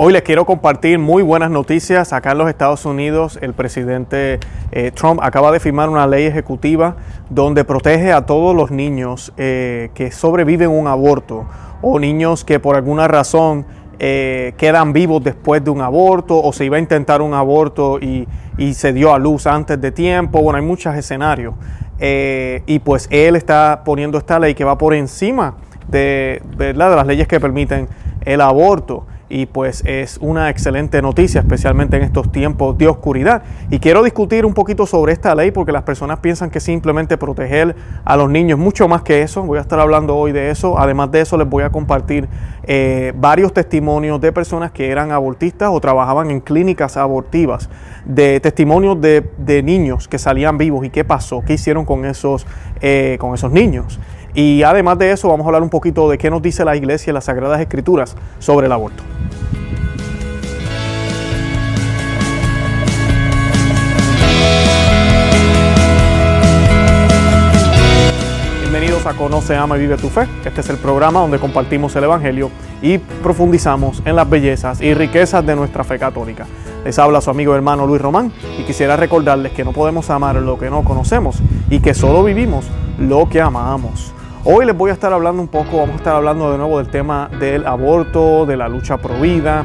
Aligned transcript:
Hoy 0.00 0.12
les 0.12 0.22
quiero 0.22 0.46
compartir 0.46 0.96
muy 1.00 1.24
buenas 1.24 1.50
noticias. 1.50 2.12
Acá 2.12 2.30
en 2.30 2.38
los 2.38 2.48
Estados 2.48 2.84
Unidos 2.84 3.36
el 3.42 3.52
presidente 3.52 4.38
eh, 4.70 4.92
Trump 4.92 5.18
acaba 5.20 5.50
de 5.50 5.58
firmar 5.58 5.88
una 5.88 6.06
ley 6.06 6.24
ejecutiva 6.24 6.94
donde 7.30 7.64
protege 7.64 8.12
a 8.12 8.24
todos 8.24 8.54
los 8.54 8.70
niños 8.70 9.32
eh, 9.36 9.90
que 9.94 10.12
sobreviven 10.12 10.70
un 10.70 10.86
aborto 10.86 11.46
o 11.82 11.98
niños 11.98 12.44
que 12.44 12.60
por 12.60 12.76
alguna 12.76 13.08
razón 13.08 13.66
eh, 13.98 14.54
quedan 14.56 14.92
vivos 14.92 15.24
después 15.24 15.64
de 15.64 15.70
un 15.70 15.80
aborto 15.80 16.40
o 16.40 16.52
se 16.52 16.64
iba 16.64 16.76
a 16.76 16.80
intentar 16.80 17.20
un 17.20 17.34
aborto 17.34 17.98
y, 17.98 18.28
y 18.56 18.74
se 18.74 18.92
dio 18.92 19.12
a 19.12 19.18
luz 19.18 19.48
antes 19.48 19.80
de 19.80 19.90
tiempo. 19.90 20.40
Bueno, 20.40 20.58
hay 20.58 20.64
muchos 20.64 20.94
escenarios. 20.94 21.54
y 22.00 22.78
pues 22.84 23.08
él 23.10 23.34
está 23.34 23.82
poniendo 23.84 24.16
esta 24.16 24.38
ley 24.38 24.54
que 24.54 24.62
va 24.62 24.78
por 24.78 24.94
encima 24.94 25.56
de 25.88 26.40
las 26.76 27.04
leyes 27.04 27.26
que 27.26 27.40
permiten 27.40 27.88
el 28.24 28.40
aborto 28.40 29.04
y 29.30 29.46
pues 29.46 29.82
es 29.84 30.18
una 30.20 30.48
excelente 30.48 31.02
noticia, 31.02 31.40
especialmente 31.40 31.96
en 31.96 32.02
estos 32.02 32.32
tiempos 32.32 32.78
de 32.78 32.88
oscuridad. 32.88 33.42
Y 33.70 33.78
quiero 33.78 34.02
discutir 34.02 34.46
un 34.46 34.54
poquito 34.54 34.86
sobre 34.86 35.12
esta 35.12 35.34
ley 35.34 35.50
porque 35.50 35.72
las 35.72 35.82
personas 35.82 36.20
piensan 36.20 36.50
que 36.50 36.60
simplemente 36.60 37.18
proteger 37.18 37.76
a 38.04 38.16
los 38.16 38.30
niños, 38.30 38.58
mucho 38.58 38.88
más 38.88 39.02
que 39.02 39.22
eso. 39.22 39.42
Voy 39.42 39.58
a 39.58 39.60
estar 39.60 39.78
hablando 39.80 40.16
hoy 40.16 40.32
de 40.32 40.50
eso. 40.50 40.78
Además 40.78 41.10
de 41.12 41.20
eso, 41.20 41.36
les 41.36 41.48
voy 41.48 41.62
a 41.62 41.70
compartir 41.70 42.28
eh, 42.64 43.12
varios 43.16 43.52
testimonios 43.52 44.20
de 44.20 44.32
personas 44.32 44.70
que 44.70 44.90
eran 44.90 45.12
abortistas 45.12 45.70
o 45.72 45.80
trabajaban 45.80 46.30
en 46.30 46.40
clínicas 46.40 46.96
abortivas, 46.96 47.68
de 48.04 48.40
testimonios 48.40 48.98
de, 49.00 49.62
niños 49.62 50.08
que 50.08 50.18
salían 50.18 50.56
vivos 50.56 50.84
y 50.84 50.90
qué 50.90 51.04
pasó, 51.04 51.42
qué 51.46 51.54
hicieron 51.54 51.84
con 51.84 52.04
esos, 52.04 52.46
eh, 52.80 53.16
con 53.20 53.34
esos 53.34 53.52
niños. 53.52 53.98
Y 54.40 54.62
además 54.62 54.96
de 54.98 55.10
eso, 55.10 55.26
vamos 55.26 55.44
a 55.44 55.48
hablar 55.48 55.64
un 55.64 55.68
poquito 55.68 56.08
de 56.08 56.16
qué 56.16 56.30
nos 56.30 56.40
dice 56.40 56.64
la 56.64 56.76
iglesia 56.76 57.10
y 57.10 57.14
las 57.14 57.24
Sagradas 57.24 57.60
Escrituras 57.60 58.14
sobre 58.38 58.66
el 58.66 58.72
aborto. 58.72 59.02
Bienvenidos 68.60 69.06
a 69.06 69.14
Conoce, 69.14 69.56
Ama 69.56 69.76
y 69.76 69.80
Vive 69.80 69.96
tu 69.96 70.08
Fe. 70.08 70.28
Este 70.44 70.60
es 70.60 70.70
el 70.70 70.76
programa 70.76 71.18
donde 71.18 71.40
compartimos 71.40 71.96
el 71.96 72.04
Evangelio 72.04 72.52
y 72.80 72.98
profundizamos 72.98 74.04
en 74.04 74.14
las 74.14 74.30
bellezas 74.30 74.80
y 74.80 74.94
riquezas 74.94 75.44
de 75.44 75.56
nuestra 75.56 75.82
fe 75.82 75.98
católica. 75.98 76.46
Les 76.84 76.96
habla 77.00 77.20
su 77.20 77.30
amigo 77.30 77.56
hermano 77.56 77.88
Luis 77.88 78.00
Román 78.00 78.32
y 78.56 78.62
quisiera 78.62 78.96
recordarles 78.96 79.50
que 79.50 79.64
no 79.64 79.72
podemos 79.72 80.08
amar 80.10 80.36
lo 80.36 80.60
que 80.60 80.70
no 80.70 80.84
conocemos 80.84 81.38
y 81.70 81.80
que 81.80 81.92
solo 81.92 82.22
vivimos 82.22 82.66
lo 83.00 83.28
que 83.28 83.40
amamos. 83.40 84.14
Hoy 84.44 84.64
les 84.64 84.76
voy 84.76 84.90
a 84.90 84.92
estar 84.94 85.12
hablando 85.12 85.42
un 85.42 85.48
poco, 85.48 85.78
vamos 85.78 85.94
a 85.94 85.96
estar 85.96 86.14
hablando 86.14 86.52
de 86.52 86.58
nuevo 86.58 86.78
del 86.78 86.88
tema 86.88 87.28
del 87.40 87.66
aborto, 87.66 88.46
de 88.46 88.56
la 88.56 88.68
lucha 88.68 88.96
pro 88.96 89.20
vida, 89.20 89.64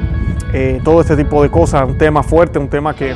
eh, 0.51 0.81
todo 0.83 1.01
este 1.01 1.15
tipo 1.15 1.43
de 1.43 1.51
cosas, 1.51 1.87
un 1.87 1.97
tema 1.99 2.23
fuerte, 2.23 2.57
un 2.57 2.69
tema 2.69 2.95
que 2.95 3.13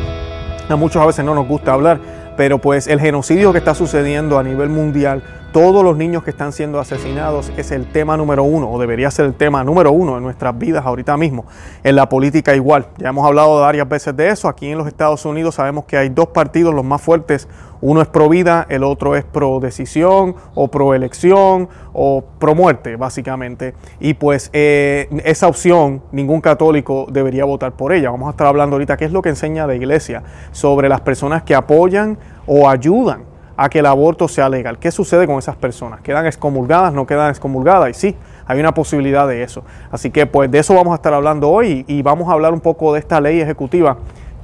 a 0.69 0.75
muchos 0.75 1.01
a 1.01 1.05
veces 1.07 1.25
no 1.25 1.33
nos 1.33 1.47
gusta 1.47 1.73
hablar, 1.73 1.99
pero 2.37 2.59
pues 2.59 2.87
el 2.87 2.99
genocidio 2.99 3.51
que 3.53 3.57
está 3.57 3.73
sucediendo 3.73 4.37
a 4.37 4.43
nivel 4.43 4.69
mundial 4.69 5.23
todos 5.57 5.83
los 5.83 5.97
niños 5.97 6.23
que 6.23 6.29
están 6.29 6.53
siendo 6.53 6.79
asesinados 6.79 7.51
es 7.57 7.71
el 7.71 7.87
tema 7.87 8.15
número 8.15 8.43
uno, 8.43 8.69
o 8.69 8.79
debería 8.79 9.09
ser 9.09 9.25
el 9.25 9.33
tema 9.33 9.63
número 9.63 9.91
uno 9.91 10.15
en 10.15 10.21
nuestras 10.21 10.55
vidas 10.55 10.85
ahorita 10.85 11.17
mismo. 11.17 11.45
En 11.83 11.95
la 11.95 12.07
política 12.09 12.53
igual. 12.53 12.89
Ya 12.99 13.09
hemos 13.09 13.25
hablado 13.25 13.59
varias 13.59 13.89
veces 13.89 14.15
de 14.15 14.29
eso. 14.29 14.49
Aquí 14.49 14.69
en 14.69 14.77
los 14.77 14.85
Estados 14.85 15.25
Unidos 15.25 15.55
sabemos 15.55 15.85
que 15.85 15.97
hay 15.97 16.09
dos 16.09 16.27
partidos 16.27 16.75
los 16.75 16.85
más 16.85 17.01
fuertes. 17.01 17.47
Uno 17.81 18.03
es 18.03 18.07
pro 18.07 18.29
vida, 18.29 18.67
el 18.69 18.83
otro 18.83 19.15
es 19.15 19.23
pro 19.23 19.59
decisión 19.59 20.35
o 20.53 20.67
pro 20.67 20.93
elección 20.93 21.69
o 21.91 22.23
pro 22.37 22.53
muerte, 22.53 22.95
básicamente. 22.95 23.73
Y 23.99 24.13
pues 24.13 24.51
eh, 24.53 25.07
esa 25.25 25.47
opción 25.47 26.03
ningún 26.11 26.39
católico 26.39 27.07
debería 27.09 27.45
votar 27.45 27.71
por 27.71 27.93
ella. 27.93 28.11
Vamos 28.11 28.27
a 28.27 28.29
estar 28.29 28.45
hablando 28.45 28.75
ahorita 28.75 28.95
qué 28.95 29.05
es 29.05 29.11
lo 29.11 29.23
que 29.23 29.29
enseña 29.29 29.65
la 29.65 29.73
iglesia 29.73 30.21
sobre 30.51 30.87
las 30.87 31.01
personas 31.01 31.41
que 31.41 31.55
apoyan 31.55 32.19
o 32.45 32.69
ayudan 32.69 33.36
a 33.57 33.69
que 33.69 33.79
el 33.79 33.87
aborto 33.87 34.27
sea 34.27 34.47
legal. 34.47 34.77
¿Qué 34.77 34.91
sucede 34.91 35.25
con 35.25 35.39
esas 35.39 35.55
personas? 35.55 36.01
¿Quedan 36.01 36.27
excomulgadas? 36.27 36.93
¿No 36.93 37.07
quedan 37.07 37.29
excomulgadas? 37.31 37.89
Y 37.89 37.93
sí, 37.93 38.15
hay 38.45 38.59
una 38.59 38.73
posibilidad 38.73 39.27
de 39.27 39.43
eso. 39.43 39.63
Así 39.91 40.11
que 40.11 40.25
pues 40.27 40.49
de 40.49 40.59
eso 40.59 40.75
vamos 40.75 40.93
a 40.93 40.95
estar 40.95 41.13
hablando 41.13 41.49
hoy 41.49 41.83
y 41.87 42.01
vamos 42.03 42.29
a 42.29 42.33
hablar 42.33 42.53
un 42.53 42.61
poco 42.61 42.93
de 42.93 42.99
esta 42.99 43.19
ley 43.19 43.41
ejecutiva 43.41 43.97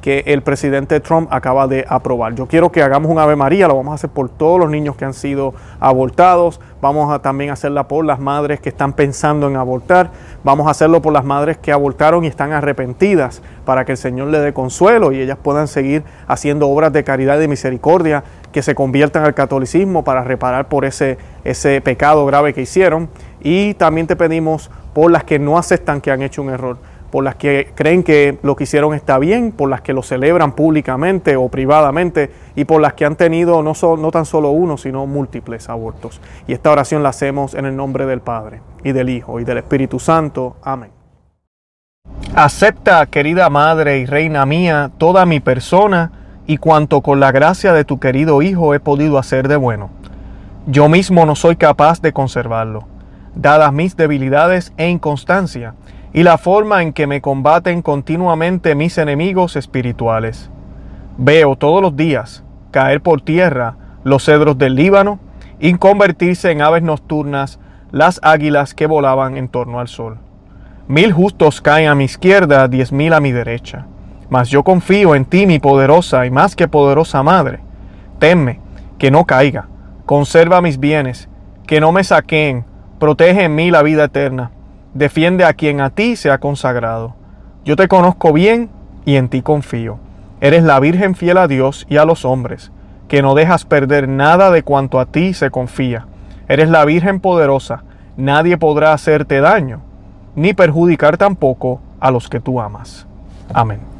que 0.03 0.21
el 0.27 0.41
presidente 0.41 0.99
Trump 0.99 1.29
acaba 1.31 1.65
de 1.65 1.85
aprobar. 1.87 2.35
Yo 2.35 2.45
quiero 2.45 2.69
que 2.69 2.83
hagamos 2.83 3.09
un 3.09 3.19
Ave 3.19 3.37
María, 3.37 3.69
lo 3.69 3.77
vamos 3.77 3.93
a 3.93 3.95
hacer 3.95 4.09
por 4.09 4.27
todos 4.27 4.59
los 4.59 4.69
niños 4.69 4.97
que 4.97 5.05
han 5.05 5.13
sido 5.13 5.53
abortados, 5.79 6.59
vamos 6.81 7.09
a 7.13 7.19
también 7.19 7.51
hacerla 7.51 7.87
por 7.87 8.03
las 8.03 8.19
madres 8.19 8.59
que 8.59 8.67
están 8.67 8.91
pensando 8.91 9.47
en 9.47 9.55
abortar, 9.55 10.11
vamos 10.43 10.67
a 10.67 10.71
hacerlo 10.71 11.01
por 11.01 11.13
las 11.13 11.23
madres 11.23 11.57
que 11.57 11.71
abortaron 11.71 12.25
y 12.25 12.27
están 12.27 12.51
arrepentidas 12.51 13.41
para 13.63 13.85
que 13.85 13.93
el 13.93 13.97
Señor 13.97 14.27
le 14.27 14.39
dé 14.39 14.51
consuelo 14.53 15.13
y 15.13 15.21
ellas 15.21 15.37
puedan 15.41 15.69
seguir 15.69 16.03
haciendo 16.27 16.67
obras 16.67 16.91
de 16.91 17.05
caridad 17.05 17.37
y 17.37 17.39
de 17.39 17.47
misericordia 17.47 18.25
que 18.53 18.61
se 18.61 18.75
conviertan 18.75 19.25
al 19.25 19.33
catolicismo 19.33 20.05
para 20.05 20.23
reparar 20.23 20.69
por 20.69 20.85
ese, 20.85 21.17
ese 21.43 21.81
pecado 21.81 22.25
grave 22.25 22.53
que 22.53 22.61
hicieron. 22.61 23.09
Y 23.41 23.73
también 23.73 24.07
te 24.07 24.15
pedimos 24.15 24.71
por 24.93 25.11
las 25.11 25.25
que 25.25 25.39
no 25.39 25.57
aceptan 25.57 25.99
que 25.99 26.11
han 26.11 26.21
hecho 26.21 26.41
un 26.41 26.51
error 26.51 26.77
por 27.13 27.23
las 27.23 27.35
que 27.35 27.69
creen 27.75 28.01
que 28.01 28.39
lo 28.41 28.55
que 28.55 28.63
hicieron 28.63 28.95
está 28.95 29.19
bien, 29.19 29.51
por 29.51 29.69
las 29.69 29.81
que 29.81 29.93
lo 29.93 30.01
celebran 30.01 30.53
públicamente 30.53 31.35
o 31.35 31.47
privadamente 31.47 32.31
y 32.55 32.65
por 32.65 32.81
las 32.81 32.95
que 32.95 33.05
han 33.05 33.15
tenido 33.15 33.61
no, 33.61 33.73
no 33.99 34.09
tan 34.09 34.25
solo 34.25 34.49
uno, 34.49 34.77
sino 34.79 35.05
múltiples 35.05 35.69
abortos. 35.69 36.19
Y 36.47 36.53
esta 36.53 36.71
oración 36.71 37.03
la 37.03 37.09
hacemos 37.09 37.53
en 37.53 37.65
el 37.65 37.75
nombre 37.75 38.07
del 38.07 38.21
Padre 38.21 38.61
y 38.83 38.93
del 38.93 39.09
Hijo 39.09 39.39
y 39.39 39.43
del 39.43 39.59
Espíritu 39.59 39.99
Santo. 39.99 40.55
Amén. 40.63 40.89
Acepta, 42.33 43.05
querida 43.05 43.47
Madre 43.51 43.99
y 43.99 44.07
Reina 44.07 44.47
mía, 44.47 44.89
toda 44.97 45.27
mi 45.27 45.39
persona 45.39 46.22
y 46.45 46.57
cuanto 46.57 47.01
con 47.01 47.19
la 47.19 47.31
gracia 47.31 47.73
de 47.73 47.85
tu 47.85 47.99
querido 47.99 48.41
Hijo 48.41 48.73
he 48.73 48.79
podido 48.79 49.17
hacer 49.17 49.47
de 49.47 49.55
bueno. 49.55 49.89
Yo 50.67 50.89
mismo 50.89 51.25
no 51.25 51.35
soy 51.35 51.55
capaz 51.55 52.01
de 52.01 52.13
conservarlo, 52.13 52.87
dadas 53.35 53.73
mis 53.73 53.95
debilidades 53.95 54.73
e 54.77 54.89
inconstancia, 54.89 55.75
y 56.13 56.23
la 56.23 56.37
forma 56.37 56.83
en 56.83 56.93
que 56.93 57.07
me 57.07 57.21
combaten 57.21 57.81
continuamente 57.81 58.75
mis 58.75 58.97
enemigos 58.97 59.55
espirituales. 59.55 60.49
Veo 61.17 61.55
todos 61.55 61.81
los 61.81 61.95
días 61.95 62.43
caer 62.71 63.01
por 63.01 63.21
tierra 63.21 63.75
los 64.03 64.25
cedros 64.25 64.57
del 64.57 64.75
Líbano 64.75 65.19
y 65.59 65.73
convertirse 65.75 66.51
en 66.51 66.61
aves 66.61 66.83
nocturnas 66.83 67.59
las 67.91 68.19
águilas 68.23 68.73
que 68.73 68.87
volaban 68.87 69.37
en 69.37 69.47
torno 69.47 69.79
al 69.79 69.87
sol. 69.87 70.17
Mil 70.87 71.13
justos 71.13 71.61
caen 71.61 71.87
a 71.87 71.95
mi 71.95 72.03
izquierda, 72.03 72.67
diez 72.67 72.91
mil 72.91 73.13
a 73.13 73.19
mi 73.19 73.31
derecha. 73.31 73.85
Mas 74.29 74.49
yo 74.49 74.63
confío 74.63 75.15
en 75.15 75.25
ti, 75.25 75.45
mi 75.45 75.59
poderosa 75.59 76.25
y 76.25 76.31
más 76.31 76.55
que 76.55 76.67
poderosa 76.67 77.23
madre. 77.23 77.59
Temme 78.19 78.59
que 78.97 79.11
no 79.11 79.25
caiga, 79.25 79.67
conserva 80.05 80.61
mis 80.61 80.79
bienes, 80.79 81.29
que 81.67 81.79
no 81.79 81.91
me 81.91 82.03
saquen, 82.03 82.65
protege 82.99 83.43
en 83.43 83.55
mí 83.55 83.69
la 83.69 83.83
vida 83.83 84.05
eterna 84.05 84.51
Defiende 84.93 85.43
a 85.43 85.53
quien 85.53 85.81
a 85.81 85.89
ti 85.89 86.15
se 86.15 86.29
ha 86.29 86.37
consagrado. 86.37 87.15
Yo 87.65 87.75
te 87.75 87.87
conozco 87.87 88.31
bien 88.31 88.69
y 89.05 89.15
en 89.15 89.27
ti 89.27 89.41
confío. 89.41 89.97
Eres 90.39 90.63
la 90.63 90.79
Virgen 90.79 91.15
fiel 91.15 91.37
a 91.37 91.47
Dios 91.47 91.87
y 91.89 91.97
a 91.97 92.05
los 92.05 92.25
hombres, 92.25 92.71
que 93.07 93.23
no 93.23 93.33
dejas 93.33 93.65
perder 93.65 94.07
nada 94.07 94.51
de 94.51 94.61
cuanto 94.61 94.99
a 94.99 95.05
ti 95.07 95.33
se 95.33 95.49
confía. 95.49 96.05
Eres 96.47 96.69
la 96.69 96.85
Virgen 96.85 97.19
poderosa, 97.21 97.83
nadie 98.17 98.57
podrá 98.57 98.93
hacerte 98.93 99.41
daño, 99.41 99.81
ni 100.35 100.53
perjudicar 100.53 101.17
tampoco 101.17 101.81
a 101.99 102.11
los 102.11 102.29
que 102.29 102.39
tú 102.39 102.61
amas. 102.61 103.07
Amén. 103.51 103.92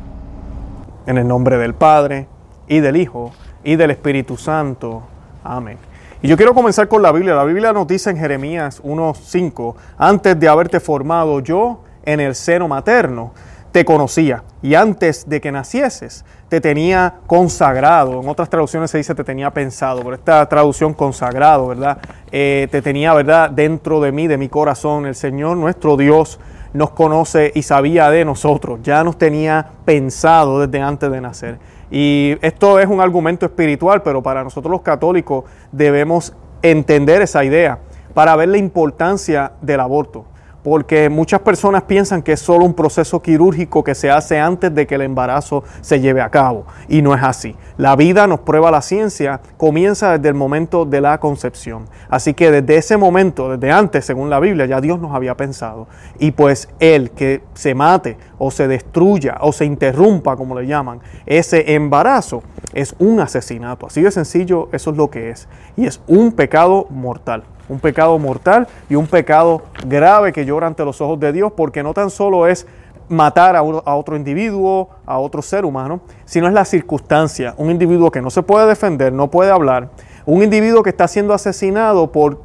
En 1.06 1.18
el 1.18 1.28
nombre 1.28 1.58
del 1.58 1.74
Padre, 1.74 2.28
y 2.68 2.80
del 2.80 2.96
Hijo, 2.96 3.32
y 3.64 3.76
del 3.76 3.92
Espíritu 3.92 4.38
Santo. 4.38 5.04
Amén. 5.44 5.78
Y 6.22 6.28
yo 6.30 6.38
quiero 6.38 6.54
comenzar 6.54 6.88
con 6.88 7.02
la 7.02 7.12
Biblia. 7.12 7.36
La 7.36 7.44
Biblia 7.44 7.74
nos 7.74 7.86
dice 7.88 8.10
en 8.10 8.18
Jeremías 8.18 8.82
1.5, 8.82 9.76
antes 9.98 10.40
de 10.40 10.48
haberte 10.48 10.80
formado 10.80 11.42
yo 11.42 11.82
en 12.06 12.22
el 12.22 12.36
seno 12.36 12.68
materno, 12.68 13.34
te 13.74 13.84
conocía. 13.84 14.44
Y 14.62 14.76
antes 14.76 15.28
de 15.28 15.42
que 15.42 15.52
nacieses, 15.52 16.24
te 16.48 16.62
tenía 16.62 17.16
consagrado. 17.28 18.22
En 18.22 18.30
otras 18.30 18.50
traducciones 18.50 18.92
se 18.92 19.00
dice 19.00 19.16
te 19.16 19.24
tenía 19.24 19.52
pensado, 19.52 20.02
pero 20.04 20.14
esta 20.14 20.48
traducción 20.48 20.94
consagrado, 20.94 21.68
¿verdad? 21.68 21.98
Eh, 22.32 22.68
te 22.72 22.82
tenía, 22.82 23.14
¿verdad? 23.14 23.50
Dentro 23.50 24.00
de 24.00 24.12
mí, 24.12 24.28
de 24.28 24.38
mi 24.38 24.48
corazón. 24.48 25.06
El 25.06 25.16
Señor, 25.16 25.58
nuestro 25.58 25.98
Dios, 25.98 26.40
nos 26.74 26.92
conoce 26.92 27.52
y 27.56 27.64
sabía 27.64 28.10
de 28.10 28.26
nosotros. 28.26 28.80
Ya 28.84 29.04
nos 29.04 29.18
tenía 29.18 29.68
pensado 29.86 30.60
desde 30.66 30.82
antes 30.82 31.12
de 31.12 31.22
nacer. 31.22 31.60
Y 31.92 32.38
esto 32.42 32.80
es 32.80 32.88
un 32.88 33.02
argumento 33.02 33.46
espiritual, 33.46 34.02
pero 34.02 34.22
para 34.24 34.44
nosotros 34.44 34.72
los 34.72 34.82
católicos 34.82 35.46
debemos 35.72 36.34
entender 36.62 37.22
esa 37.22 37.44
idea 37.44 37.80
para 38.14 38.36
ver 38.36 38.50
la 38.50 38.58
importancia 38.58 39.52
del 39.62 39.80
aborto. 39.80 40.26
Porque 40.64 41.10
muchas 41.10 41.42
personas 41.42 41.84
piensan 41.84 42.24
que 42.24 42.34
es 42.34 42.40
solo 42.40 42.66
un 42.66 42.74
proceso 42.74 43.22
quirúrgico 43.22 43.84
que 43.84 43.94
se 43.94 44.10
hace 44.10 44.40
antes 44.40 44.74
de 44.74 44.88
que 44.88 44.96
el 44.96 45.02
embarazo 45.02 45.64
se 45.82 46.00
lleve 46.00 46.22
a 46.22 46.30
cabo. 46.30 46.66
Y 46.88 47.02
no 47.02 47.14
es 47.14 47.22
así. 47.22 47.56
La 47.78 47.96
vida 47.96 48.28
nos 48.28 48.40
prueba 48.40 48.72
la 48.72 48.82
ciencia, 48.82 49.42
comienza 49.58 50.18
desde 50.18 50.30
el 50.30 50.36
momento 50.36 50.86
de 50.86 51.02
la 51.02 51.20
concepción. 51.20 51.86
Así 52.10 52.34
que 52.34 52.50
desde 52.50 52.78
ese 52.78 52.98
momento, 52.98 53.58
desde 53.58 53.72
antes, 53.72 54.06
según 54.06 54.30
la 54.30 54.40
Biblia, 54.40 54.66
ya 54.66 54.80
Dios 54.80 55.00
nos 55.02 55.14
había 55.14 55.36
pensado. 55.36 55.88
Y 56.18 56.32
pues 56.32 56.70
el 56.80 57.12
que 57.12 57.44
se 57.54 57.76
mate 57.76 58.18
o 58.38 58.50
se 58.50 58.68
destruya 58.68 59.38
o 59.42 59.52
se 59.52 59.66
interrumpa, 59.66 60.38
como 60.38 60.58
le 60.58 60.66
llaman, 60.66 61.02
ese 61.26 61.74
embarazo 61.74 62.42
es 62.74 62.96
un 63.00 63.20
asesinato. 63.20 63.88
Así 63.88 64.02
de 64.02 64.12
sencillo, 64.12 64.70
eso 64.72 64.92
es 64.92 64.98
lo 64.98 65.10
que 65.10 65.30
es. 65.30 65.50
Y 65.76 65.86
es 65.86 66.02
un 66.08 66.32
pecado 66.32 66.88
mortal 66.90 67.44
un 67.70 67.80
pecado 67.80 68.18
mortal 68.20 68.68
y 68.90 68.96
un 68.96 69.08
pecado 69.08 69.64
grave 69.88 70.34
que 70.34 70.46
llora 70.46 70.68
ante 70.68 70.84
los 70.84 71.02
ojos 71.02 71.20
de 71.20 71.32
Dios, 71.32 71.54
porque 71.56 71.84
no 71.84 71.94
tan 71.94 72.10
solo 72.10 72.48
es 72.48 72.68
matar 73.10 73.56
a, 73.56 73.64
otro 73.64 74.16
individuo, 74.16 74.90
a 75.06 75.20
otro 75.20 75.42
ser 75.42 75.66
humano, 75.66 76.02
sino 76.26 76.48
es 76.48 76.54
la 76.54 76.66
circunstancia, 76.66 77.54
un 77.58 77.70
individuo 77.70 78.12
que 78.12 78.22
no 78.22 78.30
se 78.30 78.44
puede 78.44 78.68
defender, 78.68 79.14
no 79.14 79.30
puede 79.30 79.52
hablar, 79.52 79.90
un 80.26 80.42
individuo 80.42 80.84
que 80.84 80.90
está 80.90 81.08
siendo 81.08 81.34
asesinado 81.34 82.12
por, 82.12 82.42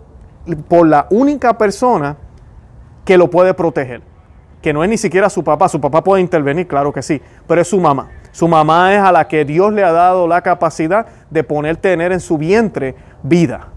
por 0.69 0.87
la 0.87 1.07
única 1.11 1.57
persona 1.57 2.17
que 3.05 3.17
lo 3.17 3.31
puede 3.31 3.55
proteger, 3.55 4.03
que 4.61 4.73
no 4.73 4.83
es 4.83 4.91
ni 4.91 4.99
siquiera 4.99 5.31
su 5.31 5.45
papá, 5.45 5.69
su 5.69 5.81
papá 5.81 6.03
puede 6.03 6.21
intervenir, 6.21 6.67
claro 6.67 6.93
que 6.93 7.03
sí, 7.03 7.23
pero 7.47 7.61
es 7.61 7.69
su 7.69 7.81
mamá. 7.81 8.11
Su 8.33 8.47
mamá 8.47 8.95
es 8.95 9.01
a 9.01 9.11
la 9.11 9.27
que 9.27 9.45
Dios 9.45 9.73
le 9.73 9.83
ha 9.83 9.91
dado 9.91 10.29
la 10.29 10.43
capacidad 10.43 11.07
de 11.31 11.43
poner, 11.45 11.77
tener 11.77 12.13
en 12.13 12.21
su 12.21 12.37
vientre 12.37 12.95
vida 13.23 13.69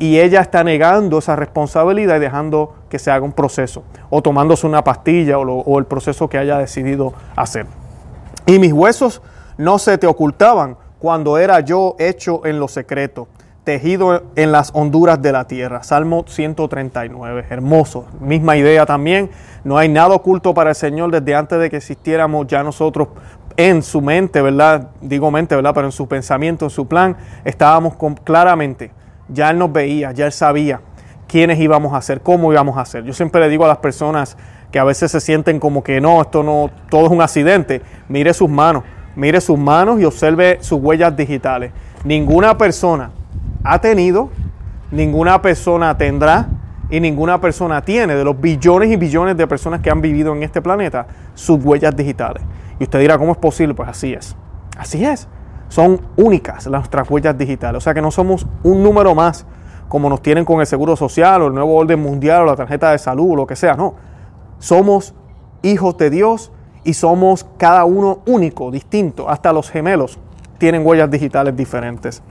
y 0.00 0.18
ella 0.18 0.40
está 0.40 0.64
negando 0.64 1.18
esa 1.18 1.36
responsabilidad 1.36 2.16
y 2.16 2.20
dejando 2.20 2.74
que 2.88 2.98
se 2.98 3.10
haga 3.10 3.22
un 3.22 3.32
proceso, 3.32 3.84
o 4.08 4.22
tomándose 4.22 4.66
una 4.66 4.82
pastilla 4.82 5.38
o, 5.38 5.78
el 5.78 5.84
proceso 5.84 6.26
que 6.26 6.38
haya 6.38 6.56
decidido 6.56 7.12
hacer. 7.36 7.66
Y 8.46 8.58
mis 8.58 8.72
huesos 8.72 9.20
no 9.58 9.78
se 9.78 9.98
te 9.98 10.06
ocultaban 10.06 10.78
cuando 10.98 11.36
era 11.36 11.60
yo 11.60 11.96
hecho 11.98 12.46
en 12.46 12.58
lo 12.58 12.66
secreto, 12.66 13.28
tejido 13.62 14.22
en 14.36 14.52
las 14.52 14.70
honduras 14.72 15.20
de 15.20 15.32
la 15.32 15.46
tierra. 15.46 15.82
Salmo 15.82 16.24
139, 16.26 17.44
hermoso. 17.50 18.06
Misma 18.20 18.56
idea 18.56 18.86
también, 18.86 19.30
no 19.64 19.76
hay 19.76 19.90
nada 19.90 20.14
oculto 20.14 20.54
para 20.54 20.70
el 20.70 20.76
Señor 20.76 21.10
desde 21.10 21.34
antes 21.34 21.60
de 21.60 21.68
que 21.68 21.76
existiéramos 21.76 22.46
ya 22.46 22.62
nosotros 22.62 23.08
en 23.58 23.82
su 23.82 24.00
mente, 24.00 24.40
¿verdad? 24.40 24.88
Digo 25.02 25.30
mente, 25.30 25.56
¿verdad? 25.56 25.72
Pero 25.74 25.88
en 25.88 25.92
su 25.92 26.08
pensamiento, 26.08 26.64
en 26.64 26.70
su 26.70 26.88
plan, 26.88 27.18
estábamos 27.44 27.96
claramente 28.24 28.92
ya 29.32 29.50
Él 29.50 29.58
nos 29.58 29.72
veía, 29.72 30.12
ya 30.12 30.26
Él 30.26 30.32
sabía 30.32 30.80
quiénes 31.28 31.58
íbamos 31.60 31.94
a 31.94 32.02
ser, 32.02 32.20
cómo 32.20 32.52
íbamos 32.52 32.76
a 32.76 32.84
ser. 32.84 33.04
Yo 33.04 33.12
siempre 33.12 33.40
le 33.40 33.48
digo 33.48 33.64
a 33.64 33.68
las 33.68 33.78
personas 33.78 34.36
que 34.72 34.78
a 34.78 34.84
veces 34.84 35.10
se 35.10 35.20
sienten 35.20 35.60
como 35.60 35.82
que 35.82 36.00
no, 36.00 36.20
esto 36.20 36.42
no, 36.42 36.70
todo 36.88 37.06
es 37.06 37.12
un 37.12 37.22
accidente, 37.22 37.82
mire 38.08 38.34
sus 38.34 38.48
manos, 38.48 38.82
mire 39.16 39.40
sus 39.40 39.58
manos 39.58 40.00
y 40.00 40.04
observe 40.04 40.58
sus 40.60 40.80
huellas 40.80 41.16
digitales. 41.16 41.72
Ninguna 42.04 42.58
persona 42.58 43.10
ha 43.62 43.80
tenido, 43.80 44.30
ninguna 44.90 45.40
persona 45.40 45.96
tendrá 45.96 46.48
y 46.88 46.98
ninguna 46.98 47.40
persona 47.40 47.82
tiene 47.82 48.14
de 48.14 48.24
los 48.24 48.40
billones 48.40 48.90
y 48.90 48.96
billones 48.96 49.36
de 49.36 49.46
personas 49.46 49.80
que 49.80 49.90
han 49.90 50.00
vivido 50.00 50.34
en 50.34 50.42
este 50.42 50.60
planeta 50.60 51.06
sus 51.34 51.64
huellas 51.64 51.94
digitales. 51.94 52.42
Y 52.80 52.84
usted 52.84 52.98
dirá, 52.98 53.18
¿cómo 53.18 53.32
es 53.32 53.38
posible? 53.38 53.74
Pues 53.74 53.88
así 53.88 54.12
es. 54.12 54.34
Así 54.76 55.04
es 55.04 55.28
son 55.70 56.00
únicas 56.16 56.66
nuestras 56.66 57.08
huellas 57.08 57.38
digitales. 57.38 57.78
O 57.78 57.80
sea 57.80 57.94
que 57.94 58.02
no 58.02 58.10
somos 58.10 58.46
un 58.62 58.82
número 58.82 59.14
más 59.14 59.46
como 59.88 60.08
nos 60.08 60.20
tienen 60.20 60.44
con 60.44 60.60
el 60.60 60.66
Seguro 60.66 60.94
Social 60.94 61.42
o 61.42 61.46
el 61.48 61.54
nuevo 61.54 61.74
orden 61.74 62.00
mundial 62.00 62.42
o 62.42 62.44
la 62.46 62.56
tarjeta 62.56 62.92
de 62.92 62.98
salud 62.98 63.32
o 63.32 63.36
lo 63.36 63.46
que 63.46 63.56
sea. 63.56 63.74
No, 63.74 63.94
somos 64.58 65.14
hijos 65.62 65.96
de 65.96 66.10
Dios 66.10 66.52
y 66.84 66.94
somos 66.94 67.46
cada 67.56 67.84
uno 67.84 68.20
único, 68.26 68.70
distinto. 68.70 69.28
Hasta 69.28 69.52
los 69.52 69.70
gemelos 69.70 70.18
tienen 70.58 70.86
huellas 70.86 71.10
digitales 71.10 71.56
diferentes. 71.56 72.22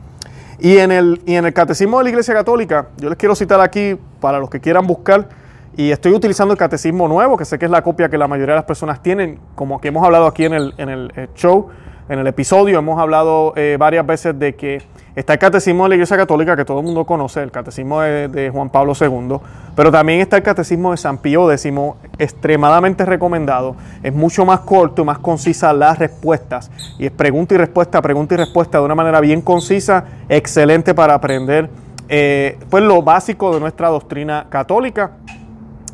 Y 0.60 0.78
en, 0.78 0.92
el, 0.92 1.22
y 1.26 1.36
en 1.36 1.46
el 1.46 1.54
Catecismo 1.54 1.98
de 1.98 2.06
la 2.06 2.10
Iglesia 2.10 2.34
Católica, 2.34 2.90
yo 2.98 3.10
les 3.10 3.18
quiero 3.18 3.36
citar 3.36 3.62
aquí 3.62 3.98
para 4.20 4.40
los 4.40 4.50
que 4.50 4.60
quieran 4.60 4.86
buscar, 4.86 5.30
y 5.78 5.92
estoy 5.92 6.12
utilizando 6.12 6.54
el 6.54 6.58
Catecismo 6.58 7.08
Nuevo, 7.08 7.38
que 7.38 7.46
sé 7.46 7.58
que 7.58 7.66
es 7.66 7.72
la 7.72 7.82
copia 7.82 8.10
que 8.10 8.18
la 8.18 8.28
mayoría 8.28 8.56
de 8.56 8.60
las 8.60 8.66
personas 8.66 9.02
tienen, 9.02 9.40
como 9.56 9.80
que 9.80 9.88
hemos 9.88 10.04
hablado 10.04 10.28
aquí 10.28 10.44
en 10.44 10.54
el, 10.54 10.74
en 10.78 10.90
el 10.90 11.14
eh, 11.16 11.30
show, 11.36 11.70
en 12.10 12.18
el 12.18 12.26
episodio 12.26 12.80
hemos 12.80 13.00
hablado 13.00 13.54
eh, 13.56 13.78
varias 13.80 14.06
veces 14.06 14.38
de 14.38 14.56
que 14.56 14.82
está 15.16 15.34
el 15.34 15.40
catecismo 15.40 15.84
de 15.84 15.90
la 15.90 15.96
Iglesia 15.96 16.18
Católica, 16.18 16.58
que 16.58 16.66
todo 16.66 16.80
el 16.80 16.86
mundo 16.86 17.06
conoce, 17.06 17.44
el 17.44 17.52
catecismo 17.52 18.02
de, 18.02 18.50
Juan 18.52 18.70
Pablo 18.70 18.94
II, 19.00 19.38
pero 19.76 19.92
también 19.92 20.20
está 20.20 20.38
el 20.38 20.44
catecismo 20.44 20.90
de 20.90 20.98
San 20.98 21.20
Pío 21.20 21.52
X, 21.52 21.72
extremadamente 22.18 23.06
recomendado. 23.06 23.76
Es 24.02 24.12
mucho 24.12 24.44
más 24.44 24.62
corto 24.62 25.04
y 25.04 25.06
más 25.06 25.20
concisa 25.20 25.72
las 25.72 26.00
respuestas. 26.00 26.72
Y 26.98 27.06
es 27.06 27.12
pregunta 27.12 27.54
y 27.54 27.58
respuesta, 27.58 28.02
pregunta 28.02 28.34
y 28.34 28.38
respuesta 28.38 28.80
de 28.80 28.86
una 28.86 28.96
manera 28.96 29.22
bien 29.22 29.42
concisa, 29.42 30.06
excelente 30.30 30.96
para 30.96 31.14
aprender 31.14 31.70
eh, 32.08 32.58
pues 32.72 32.84
lo 32.84 33.04
básico 33.04 33.54
de 33.54 33.60
nuestra 33.60 33.90
doctrina 33.90 34.48
católica. 34.50 35.12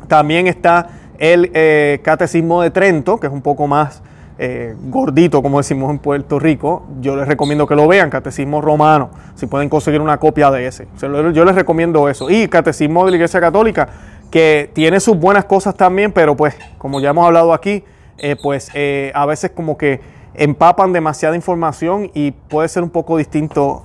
También 0.08 0.46
está 0.46 0.88
el 1.18 1.50
eh, 1.52 2.00
catecismo 2.02 2.62
de 2.62 2.70
Trento, 2.70 3.20
que 3.20 3.26
es 3.26 3.32
un 3.32 3.42
poco 3.42 3.66
más 3.66 4.02
eh, 4.38 4.74
gordito, 4.88 5.42
como 5.42 5.58
decimos 5.58 5.90
en 5.90 5.98
Puerto 5.98 6.38
Rico, 6.38 6.84
yo 7.00 7.16
les 7.16 7.26
recomiendo 7.26 7.66
que 7.66 7.74
lo 7.74 7.88
vean, 7.88 8.10
Catecismo 8.10 8.60
Romano, 8.60 9.10
si 9.34 9.46
pueden 9.46 9.68
conseguir 9.68 10.00
una 10.00 10.18
copia 10.18 10.50
de 10.50 10.66
ese. 10.66 10.88
Yo 11.00 11.44
les 11.44 11.54
recomiendo 11.54 12.08
eso. 12.08 12.28
Y 12.28 12.48
Catecismo 12.48 13.04
de 13.06 13.12
la 13.12 13.16
Iglesia 13.16 13.40
Católica, 13.40 13.88
que 14.30 14.70
tiene 14.74 15.00
sus 15.00 15.16
buenas 15.16 15.46
cosas 15.46 15.74
también, 15.74 16.12
pero 16.12 16.36
pues, 16.36 16.54
como 16.76 17.00
ya 17.00 17.10
hemos 17.10 17.26
hablado 17.26 17.54
aquí, 17.54 17.82
eh, 18.18 18.36
pues 18.42 18.70
eh, 18.74 19.10
a 19.14 19.24
veces 19.24 19.52
como 19.54 19.78
que 19.78 20.00
empapan 20.34 20.92
demasiada 20.92 21.34
información 21.34 22.10
y 22.12 22.32
puede 22.32 22.68
ser 22.68 22.82
un 22.82 22.90
poco 22.90 23.16
distinto, 23.16 23.84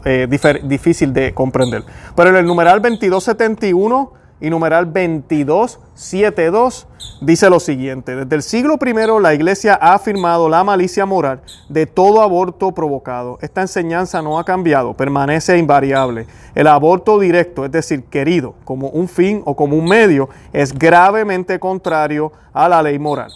difícil 0.63 1.13
de 1.13 1.33
comprender. 1.33 1.83
Pero 2.13 2.29
en 2.29 2.35
el 2.35 2.45
numeral 2.45 2.81
2271 2.81 4.20
y 4.41 4.49
numeral 4.49 4.87
2272 4.87 6.87
dice 7.21 7.49
lo 7.49 7.59
siguiente, 7.59 8.15
desde 8.15 8.35
el 8.35 8.41
siglo 8.41 8.79
I 8.83 8.93
la 9.21 9.35
iglesia 9.35 9.77
ha 9.79 9.93
afirmado 9.93 10.49
la 10.49 10.63
malicia 10.63 11.05
moral 11.05 11.41
de 11.69 11.85
todo 11.85 12.23
aborto 12.23 12.71
provocado. 12.71 13.37
Esta 13.41 13.61
enseñanza 13.61 14.23
no 14.23 14.39
ha 14.39 14.43
cambiado, 14.43 14.95
permanece 14.95 15.59
invariable. 15.59 16.25
El 16.55 16.65
aborto 16.67 17.19
directo, 17.19 17.65
es 17.65 17.71
decir, 17.71 18.05
querido, 18.05 18.55
como 18.65 18.87
un 18.89 19.07
fin 19.07 19.43
o 19.45 19.55
como 19.55 19.77
un 19.77 19.87
medio, 19.87 20.29
es 20.51 20.75
gravemente 20.77 21.59
contrario 21.59 22.31
a 22.51 22.67
la 22.67 22.81
ley 22.81 22.97
moral. 22.97 23.31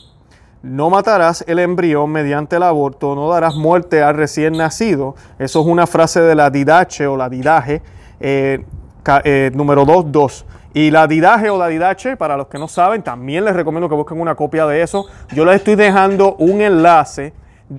No 0.64 0.90
matarás 0.90 1.46
el 1.48 1.60
embrión 1.60 2.10
mediante 2.10 2.56
el 2.56 2.64
aborto, 2.64 3.14
no 3.14 3.30
darás 3.30 3.54
muerte 3.56 4.02
al 4.02 4.16
recién 4.16 4.54
nacido. 4.54 5.14
Eso 5.38 5.62
es 5.62 5.68
una 5.68 5.86
frase 5.86 6.22
de 6.22 6.34
la 6.34 6.50
didache 6.50 7.06
o 7.06 7.16
la 7.16 7.30
didaje, 7.30 7.84
eh, 8.20 8.66
eh, 9.24 9.52
número 9.54 9.86
2.2. 9.86 10.46
Y 10.76 10.92
la 10.92 11.08
Didaje 11.08 11.50
o 11.50 11.58
la 11.58 11.70
Didache, 11.70 12.18
para 12.18 12.36
los 12.36 12.48
que 12.48 12.60
no 12.60 12.68
saben, 12.68 13.02
también 13.02 13.46
les 13.46 13.56
recomiendo 13.56 13.88
que 13.88 13.96
busquen 13.96 14.20
una 14.20 14.36
copia 14.36 14.66
de 14.66 14.82
eso. 14.82 15.06
Yo 15.34 15.46
les 15.46 15.56
estoy 15.56 15.76
dejando 15.76 16.36
un 16.36 16.60
enlace 16.60 17.32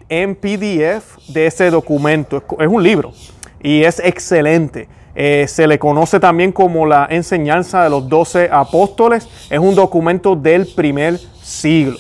en 0.09 0.35
PDF 0.35 1.19
de 1.29 1.47
ese 1.47 1.71
documento. 1.71 2.43
Es 2.59 2.67
un 2.67 2.83
libro 2.83 3.13
y 3.61 3.83
es 3.83 4.01
excelente. 4.03 4.89
Eh, 5.15 5.45
se 5.47 5.67
le 5.67 5.79
conoce 5.79 6.21
también 6.21 6.53
como 6.53 6.87
la 6.87 7.07
enseñanza 7.11 7.85
de 7.85 7.91
los 7.91 8.09
doce 8.09 8.49
apóstoles. 8.51 9.29
Es 9.51 9.59
un 9.59 9.75
documento 9.75 10.35
del 10.35 10.67
primer 10.67 11.19
siglo. 11.43 11.99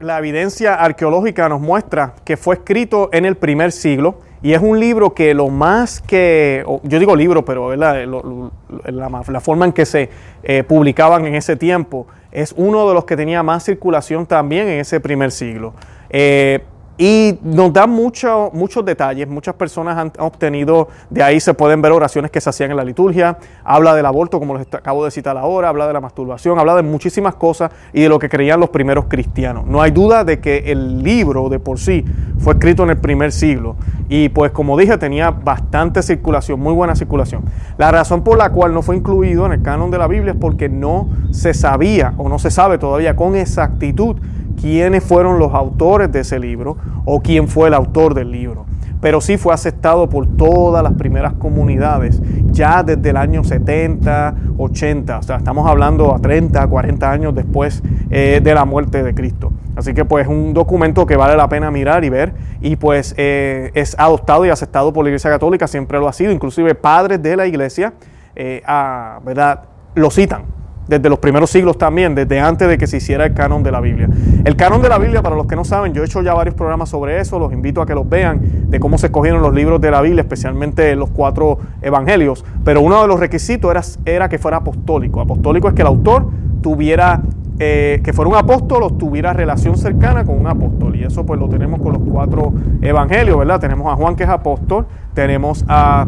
La 0.00 0.18
evidencia 0.18 0.74
arqueológica 0.74 1.48
nos 1.48 1.60
muestra 1.60 2.16
que 2.24 2.36
fue 2.36 2.56
escrito 2.56 3.10
en 3.12 3.26
el 3.26 3.36
primer 3.36 3.70
siglo 3.70 4.18
y 4.42 4.54
es 4.54 4.60
un 4.60 4.80
libro 4.80 5.14
que 5.14 5.34
lo 5.34 5.48
más 5.48 6.00
que, 6.00 6.64
yo 6.82 6.98
digo 6.98 7.14
libro, 7.14 7.44
pero 7.44 7.76
la, 7.76 9.40
forma 9.40 9.66
en 9.66 9.72
que 9.72 9.86
se 9.86 10.10
eh, 10.42 10.64
publicaban 10.64 11.26
en 11.26 11.34
ese 11.36 11.56
tiempo, 11.56 12.06
es 12.32 12.52
uno 12.56 12.88
de 12.88 12.94
los 12.94 13.04
que 13.04 13.16
tenía 13.16 13.42
más 13.42 13.64
circulación 13.64 14.26
también 14.26 14.66
en 14.66 14.80
ese 14.80 14.98
primer 15.00 15.30
siglo. 15.30 15.74
Eh, 16.10 16.64
y 17.02 17.36
nos 17.42 17.72
da 17.72 17.88
mucho, 17.88 18.50
muchos 18.52 18.84
detalles, 18.84 19.26
muchas 19.26 19.56
personas 19.56 19.98
han 19.98 20.12
obtenido, 20.20 20.86
de 21.10 21.20
ahí 21.20 21.40
se 21.40 21.52
pueden 21.52 21.82
ver 21.82 21.90
oraciones 21.90 22.30
que 22.30 22.40
se 22.40 22.48
hacían 22.48 22.70
en 22.70 22.76
la 22.76 22.84
liturgia, 22.84 23.38
habla 23.64 23.96
del 23.96 24.06
aborto, 24.06 24.38
como 24.38 24.56
les 24.56 24.72
acabo 24.72 25.04
de 25.04 25.10
citar 25.10 25.36
ahora, 25.36 25.68
habla 25.68 25.88
de 25.88 25.94
la 25.94 26.00
masturbación, 26.00 26.60
habla 26.60 26.76
de 26.76 26.82
muchísimas 26.82 27.34
cosas 27.34 27.72
y 27.92 28.02
de 28.02 28.08
lo 28.08 28.20
que 28.20 28.28
creían 28.28 28.60
los 28.60 28.70
primeros 28.70 29.06
cristianos. 29.06 29.66
No 29.66 29.82
hay 29.82 29.90
duda 29.90 30.22
de 30.22 30.38
que 30.38 30.58
el 30.70 31.02
libro 31.02 31.48
de 31.48 31.58
por 31.58 31.80
sí 31.80 32.04
fue 32.38 32.52
escrito 32.52 32.84
en 32.84 32.90
el 32.90 32.98
primer 32.98 33.32
siglo 33.32 33.74
y 34.08 34.28
pues 34.28 34.52
como 34.52 34.78
dije 34.78 34.96
tenía 34.96 35.32
bastante 35.32 36.04
circulación, 36.04 36.60
muy 36.60 36.72
buena 36.72 36.94
circulación. 36.94 37.42
La 37.78 37.90
razón 37.90 38.22
por 38.22 38.38
la 38.38 38.50
cual 38.50 38.74
no 38.74 38.80
fue 38.80 38.94
incluido 38.94 39.44
en 39.46 39.50
el 39.54 39.62
canon 39.62 39.90
de 39.90 39.98
la 39.98 40.06
Biblia 40.06 40.34
es 40.34 40.38
porque 40.38 40.68
no 40.68 41.08
se 41.32 41.52
sabía 41.52 42.14
o 42.16 42.28
no 42.28 42.38
se 42.38 42.52
sabe 42.52 42.78
todavía 42.78 43.16
con 43.16 43.34
exactitud 43.34 44.18
quiénes 44.62 45.02
fueron 45.02 45.40
los 45.40 45.52
autores 45.52 46.10
de 46.12 46.20
ese 46.20 46.38
libro 46.38 46.76
o 47.04 47.20
quién 47.20 47.48
fue 47.48 47.66
el 47.66 47.74
autor 47.74 48.14
del 48.14 48.30
libro. 48.30 48.64
Pero 49.00 49.20
sí 49.20 49.36
fue 49.36 49.52
aceptado 49.52 50.08
por 50.08 50.28
todas 50.36 50.84
las 50.84 50.92
primeras 50.92 51.32
comunidades 51.32 52.22
ya 52.52 52.84
desde 52.84 53.10
el 53.10 53.16
año 53.16 53.42
70, 53.42 54.36
80. 54.56 55.18
O 55.18 55.22
sea, 55.24 55.36
estamos 55.38 55.68
hablando 55.68 56.14
a 56.14 56.20
30, 56.20 56.64
40 56.64 57.10
años 57.10 57.34
después 57.34 57.82
eh, 58.10 58.40
de 58.40 58.54
la 58.54 58.64
muerte 58.64 59.02
de 59.02 59.12
Cristo. 59.12 59.52
Así 59.74 59.94
que 59.94 60.04
pues 60.04 60.28
un 60.28 60.54
documento 60.54 61.06
que 61.06 61.16
vale 61.16 61.36
la 61.36 61.48
pena 61.48 61.72
mirar 61.72 62.04
y 62.04 62.10
ver 62.10 62.32
y 62.60 62.76
pues 62.76 63.14
eh, 63.16 63.72
es 63.74 63.98
adoptado 63.98 64.46
y 64.46 64.50
aceptado 64.50 64.92
por 64.92 65.04
la 65.04 65.10
Iglesia 65.10 65.30
Católica, 65.30 65.66
siempre 65.66 65.98
lo 65.98 66.06
ha 66.06 66.12
sido, 66.12 66.30
inclusive 66.30 66.76
padres 66.76 67.20
de 67.20 67.34
la 67.34 67.48
Iglesia, 67.48 67.94
¿verdad? 68.36 69.62
Lo 69.96 70.10
citan 70.12 70.61
desde 70.88 71.08
los 71.08 71.18
primeros 71.18 71.50
siglos 71.50 71.78
también, 71.78 72.14
desde 72.14 72.40
antes 72.40 72.68
de 72.68 72.76
que 72.76 72.86
se 72.86 72.96
hiciera 72.96 73.24
el 73.26 73.34
canon 73.34 73.62
de 73.62 73.70
la 73.70 73.80
Biblia. 73.80 74.08
El 74.44 74.56
canon 74.56 74.82
de 74.82 74.88
la 74.88 74.98
Biblia, 74.98 75.22
para 75.22 75.36
los 75.36 75.46
que 75.46 75.56
no 75.56 75.64
saben, 75.64 75.92
yo 75.92 76.02
he 76.02 76.06
hecho 76.06 76.22
ya 76.22 76.34
varios 76.34 76.54
programas 76.54 76.88
sobre 76.88 77.20
eso, 77.20 77.38
los 77.38 77.52
invito 77.52 77.80
a 77.80 77.86
que 77.86 77.94
los 77.94 78.08
vean, 78.08 78.40
de 78.68 78.80
cómo 78.80 78.98
se 78.98 79.06
escogieron 79.06 79.42
los 79.42 79.54
libros 79.54 79.80
de 79.80 79.90
la 79.90 80.00
Biblia, 80.00 80.22
especialmente 80.22 80.94
los 80.96 81.10
cuatro 81.10 81.58
evangelios, 81.80 82.44
pero 82.64 82.80
uno 82.80 83.00
de 83.02 83.08
los 83.08 83.20
requisitos 83.20 83.98
era, 84.04 84.28
que 84.28 84.38
fuera 84.38 84.58
apostólico. 84.58 85.20
Apostólico 85.20 85.68
es 85.68 85.74
que 85.74 85.82
el 85.82 85.88
autor 85.88 86.26
tuviera, 86.62 87.22
eh, 87.58 88.00
que 88.02 88.12
fuera 88.12 88.28
un 88.30 88.36
apóstol 88.36 88.82
o 88.82 88.90
tuviera 88.90 89.32
relación 89.32 89.76
cercana 89.76 90.24
con 90.24 90.38
un 90.38 90.46
apóstol, 90.46 90.96
y 90.96 91.04
eso 91.04 91.24
pues 91.24 91.38
lo 91.38 91.48
tenemos 91.48 91.80
con 91.80 91.92
los 91.92 92.02
cuatro 92.02 92.52
evangelios, 92.80 93.38
¿verdad? 93.38 93.60
Tenemos 93.60 93.92
a 93.92 93.96
Juan 93.96 94.16
que 94.16 94.24
es 94.24 94.30
apóstol, 94.30 94.86
tenemos 95.14 95.64
a, 95.68 96.06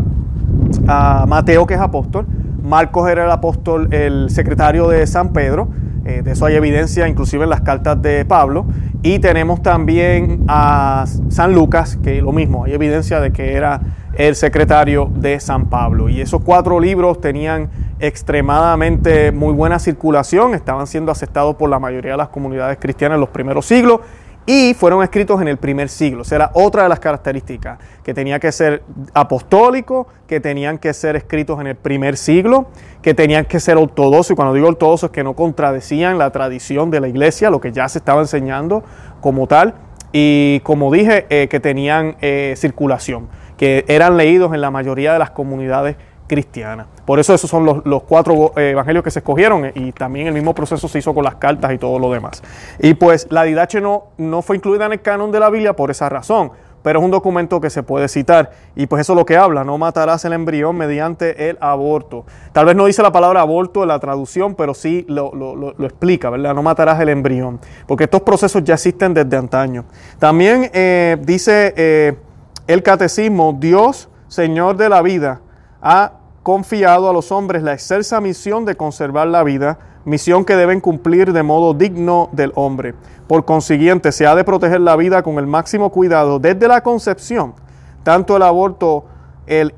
a 0.89 1.27
Mateo 1.29 1.67
que 1.67 1.75
es 1.75 1.81
apóstol, 1.81 2.27
Marcos 2.65 3.11
era 3.11 3.27
el 3.27 3.31
apóstol, 3.31 3.93
el 3.93 4.31
secretario 4.31 4.89
de 4.89 5.07
San 5.07 5.35
Pedro, 5.35 5.69
eh, 6.07 6.23
de 6.23 6.33
eso 6.33 6.47
hay 6.47 6.55
evidencia 6.55 7.07
inclusive 7.07 7.45
en 7.45 7.51
las 7.51 7.61
cartas 7.61 8.01
de 8.01 8.25
Pablo, 8.25 8.65
y 9.03 9.19
tenemos 9.19 9.63
también 9.63 10.45
a 10.49 11.05
San 11.29 11.55
Lucas, 11.55 11.99
que 12.03 12.23
lo 12.23 12.33
mismo, 12.33 12.65
hay 12.65 12.73
evidencia 12.73 13.21
de 13.21 13.33
que 13.33 13.53
era 13.53 13.83
el 14.15 14.35
secretario 14.35 15.11
de 15.15 15.41
San 15.41 15.67
Pablo. 15.67 16.09
Y 16.09 16.23
esos 16.23 16.41
cuatro 16.41 16.81
libros 16.81 17.21
tenían 17.21 17.69
extremadamente 17.99 19.31
muy 19.31 19.53
buena 19.53 19.79
circulación, 19.79 20.55
estaban 20.55 20.87
siendo 20.87 21.13
aceptados 21.13 21.57
por 21.57 21.69
la 21.69 21.79
mayoría 21.79 22.13
de 22.13 22.17
las 22.17 22.29
comunidades 22.29 22.79
cristianas 22.79 23.17
en 23.17 23.21
los 23.21 23.29
primeros 23.29 23.67
siglos 23.67 24.01
y 24.47 24.75
fueron 24.75 25.03
escritos 25.03 25.41
en 25.41 25.49
el 25.49 25.57
primer 25.57 25.89
siglo. 25.89 26.23
O 26.23 26.25
sea, 26.25 26.37
era 26.37 26.51
otra 26.55 26.83
de 26.83 26.89
las 26.89 27.01
características, 27.01 27.79
que 28.03 28.13
tenía 28.13 28.39
que 28.39 28.53
ser 28.53 28.83
apostólico, 29.15 30.07
que 30.27 30.41
tenían 30.41 30.79
que 30.79 30.93
ser 30.93 31.17
escritos 31.17 31.61
en 31.61 31.69
el 31.69 31.77
primer 31.77 32.17
siglo, 32.17 32.67
que 33.01 33.15
tenían 33.15 33.47
que 33.47 33.61
ser 33.61 33.77
ortodoxos, 33.77 34.33
y 34.33 34.35
cuando 34.35 34.55
digo 34.55 34.69
ortodoxos 34.69 35.09
es 35.09 35.15
que 35.15 35.25
no 35.25 35.35
contradecían 35.35 36.19
la 36.19 36.31
tradición 36.31 36.91
de 36.91 37.01
la 37.01 37.09
iglesia, 37.09 37.51
lo 37.51 37.61
que 37.61 37.73
ya 37.73 37.89
se 37.89 37.99
estaba 37.99 38.21
enseñando 38.21 38.85
como 39.21 39.47
tal, 39.47 39.75
y 40.13 40.61
como 40.61 40.93
dije, 40.93 41.27
eh, 41.31 41.49
que 41.49 41.59
tenían 41.59 42.17
eh, 42.21 42.55
circulación, 42.57 43.29
que 43.57 43.85
eran 43.89 44.17
leídos 44.17 44.55
en 44.55 44.61
la 44.61 44.71
mayoría 44.71 45.13
de 45.13 45.19
las 45.19 45.31
comunidades 45.31 45.97
cristiana. 46.27 46.87
Por 47.05 47.19
eso 47.19 47.35
esos 47.35 47.51
son 47.51 47.83
los, 47.85 48.03
cuatro 48.05 48.53
eh, 48.57 48.71
evangelios 48.71 49.05
que 49.05 49.11
se 49.11 49.19
escogieron 49.19 49.71
y 49.75 49.93
también 49.93 50.27
el 50.27 50.35
mismo 50.35 50.55
proceso 50.55 50.89
se 50.89 50.99
hizo 50.99 51.15
con 51.15 51.25
las 51.25 51.37
cartas 51.37 51.73
y 51.73 51.79
todo 51.79 51.99
lo 51.99 52.11
demás. 52.11 52.43
Y 52.79 52.95
pues 52.95 53.27
la 53.31 53.45
Didache 53.45 53.81
no, 53.81 54.05
no 54.17 54.43
fue 54.43 54.57
incluida 54.57 54.87
en 54.87 54.93
el 54.93 55.03
canon 55.03 55.31
de 55.31 55.41
la 55.41 55.51
Biblia 55.51 55.75
por 55.75 55.91
esa 55.91 56.09
razón, 56.09 56.53
pero 56.85 56.99
es 56.99 57.05
un 57.05 57.11
documento 57.11 57.63
que 57.63 57.71
se 57.71 57.83
puede 57.83 58.09
citar 58.09 58.53
y 58.77 58.87
pues 58.87 59.01
eso 59.01 59.15
es 59.15 59.17
lo 59.17 59.25
que 59.25 59.39
habla, 59.39 59.65
no 59.65 59.79
matarás 59.79 60.23
el 60.27 60.35
embrión 60.35 60.77
mediante 60.77 61.49
el 61.49 61.57
aborto. 61.61 62.27
Tal 62.53 62.67
vez 62.67 62.77
no 62.77 62.85
dice 62.85 63.03
la 63.03 63.11
palabra 63.11 63.41
aborto 63.41 63.83
en 63.83 63.89
la 63.89 63.99
traducción, 63.99 64.55
pero 64.55 64.75
sí 64.75 65.07
lo, 65.09 65.75
explica, 65.81 66.29
¿verdad? 66.29 66.55
No 66.55 66.63
matarás 66.63 67.01
el 67.01 67.09
embrión, 67.09 67.59
porque 67.87 68.05
estos 68.05 68.21
procesos 68.21 68.63
ya 68.65 68.75
existen 68.75 69.15
desde 69.15 69.35
antaño. 69.35 69.87
También 70.19 70.71
eh, 70.75 71.17
dice 71.23 71.73
eh, 71.75 72.19
el 72.67 72.83
catecismo, 72.83 73.57
Dios, 73.59 74.11
Señor 74.29 74.77
de 74.77 74.91
la 74.91 75.01
vida, 75.01 75.41
ha 75.85 76.13
confiado 76.43 77.09
a 77.09 77.13
los 77.13 77.31
hombres 77.31 77.63
la 77.63 77.75
excelsa 77.75 78.21
misión 78.21 78.65
de 78.65 78.75
conservar 78.75 79.29
la 79.29 79.45
vida, 79.45 79.79
misión 80.07 80.45
que 80.45 80.57
deben 80.57 80.81
cumplir 80.81 81.33
de 81.33 81.43
modo 81.43 81.75
digno 81.75 82.31
del 82.33 82.53
hombre. 82.55 82.95
Por 83.29 83.45
consiguiente, 83.45 84.11
se 84.11 84.27
ha 84.27 84.35
de 84.35 84.45
proteger 84.45 84.81
la 84.81 84.97
vida 84.97 85.23
con 85.23 85.39
el 85.39 85.47
máximo 85.47 85.91
cuidado 85.91 86.39
desde 86.39 86.69
la 86.69 86.83
concepción. 86.83 87.55
Tanto 88.03 88.37
el 88.37 88.43
aborto, 88.43 89.05
el, 89.47 89.75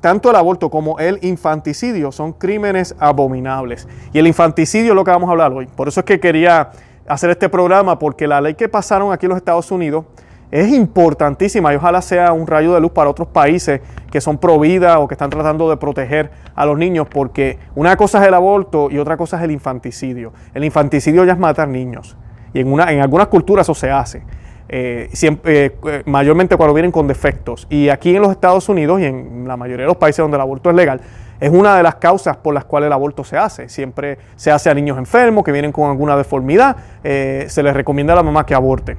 tanto 0.00 0.30
el 0.30 0.36
aborto 0.36 0.70
como 0.70 0.98
el 1.00 1.18
infanticidio 1.22 2.12
son 2.12 2.32
crímenes 2.32 2.94
abominables. 2.98 3.88
Y 4.12 4.20
el 4.20 4.28
infanticidio 4.28 4.92
es 4.92 4.96
lo 4.96 5.04
que 5.04 5.10
vamos 5.10 5.28
a 5.28 5.32
hablar 5.32 5.52
hoy. 5.52 5.66
Por 5.66 5.88
eso 5.88 6.00
es 6.00 6.06
que 6.06 6.20
quería 6.20 6.70
hacer 7.08 7.30
este 7.30 7.48
programa, 7.48 7.98
porque 7.98 8.28
la 8.28 8.40
ley 8.40 8.54
que 8.54 8.68
pasaron 8.68 9.12
aquí 9.12 9.26
en 9.26 9.30
los 9.30 9.38
Estados 9.38 9.70
Unidos 9.72 10.04
es 10.50 10.68
importantísima 10.72 11.72
y 11.72 11.76
ojalá 11.76 12.02
sea 12.02 12.32
un 12.32 12.46
rayo 12.46 12.74
de 12.74 12.80
luz 12.80 12.90
para 12.92 13.10
otros 13.10 13.28
países 13.28 13.80
que 14.10 14.20
son 14.20 14.38
pro 14.38 14.58
vida 14.58 14.98
o 14.98 15.06
que 15.06 15.14
están 15.14 15.30
tratando 15.30 15.70
de 15.70 15.76
proteger 15.76 16.30
a 16.54 16.66
los 16.66 16.76
niños, 16.76 17.06
porque 17.08 17.58
una 17.74 17.96
cosa 17.96 18.20
es 18.20 18.28
el 18.28 18.34
aborto 18.34 18.90
y 18.90 18.98
otra 18.98 19.16
cosa 19.16 19.36
es 19.38 19.44
el 19.44 19.52
infanticidio. 19.52 20.32
El 20.54 20.64
infanticidio 20.64 21.24
ya 21.24 21.34
es 21.34 21.38
matar 21.38 21.68
niños 21.68 22.16
y 22.52 22.60
en, 22.60 22.72
una, 22.72 22.90
en 22.90 23.00
algunas 23.00 23.28
culturas 23.28 23.64
eso 23.64 23.74
se 23.74 23.90
hace. 23.90 24.22
Eh, 24.72 25.10
eh, 25.22 25.76
eh, 25.84 26.02
mayormente 26.06 26.56
cuando 26.56 26.72
vienen 26.72 26.92
con 26.92 27.08
defectos. 27.08 27.66
Y 27.70 27.88
aquí 27.88 28.14
en 28.14 28.22
los 28.22 28.30
Estados 28.30 28.68
Unidos 28.68 29.00
y 29.00 29.04
en 29.04 29.48
la 29.48 29.56
mayoría 29.56 29.84
de 29.84 29.88
los 29.88 29.96
países 29.96 30.18
donde 30.18 30.36
el 30.36 30.40
aborto 30.40 30.70
es 30.70 30.76
legal, 30.76 31.00
es 31.40 31.50
una 31.50 31.76
de 31.76 31.82
las 31.82 31.96
causas 31.96 32.36
por 32.36 32.54
las 32.54 32.64
cuales 32.64 32.86
el 32.86 32.92
aborto 32.92 33.24
se 33.24 33.36
hace. 33.36 33.68
Siempre 33.68 34.18
se 34.36 34.52
hace 34.52 34.70
a 34.70 34.74
niños 34.74 34.96
enfermos 34.98 35.42
que 35.42 35.50
vienen 35.50 35.72
con 35.72 35.90
alguna 35.90 36.16
deformidad, 36.16 36.76
se 37.02 37.62
les 37.62 37.74
recomienda 37.74 38.12
a 38.12 38.16
la 38.16 38.22
mamá 38.22 38.46
que 38.46 38.54
aborten. 38.54 38.98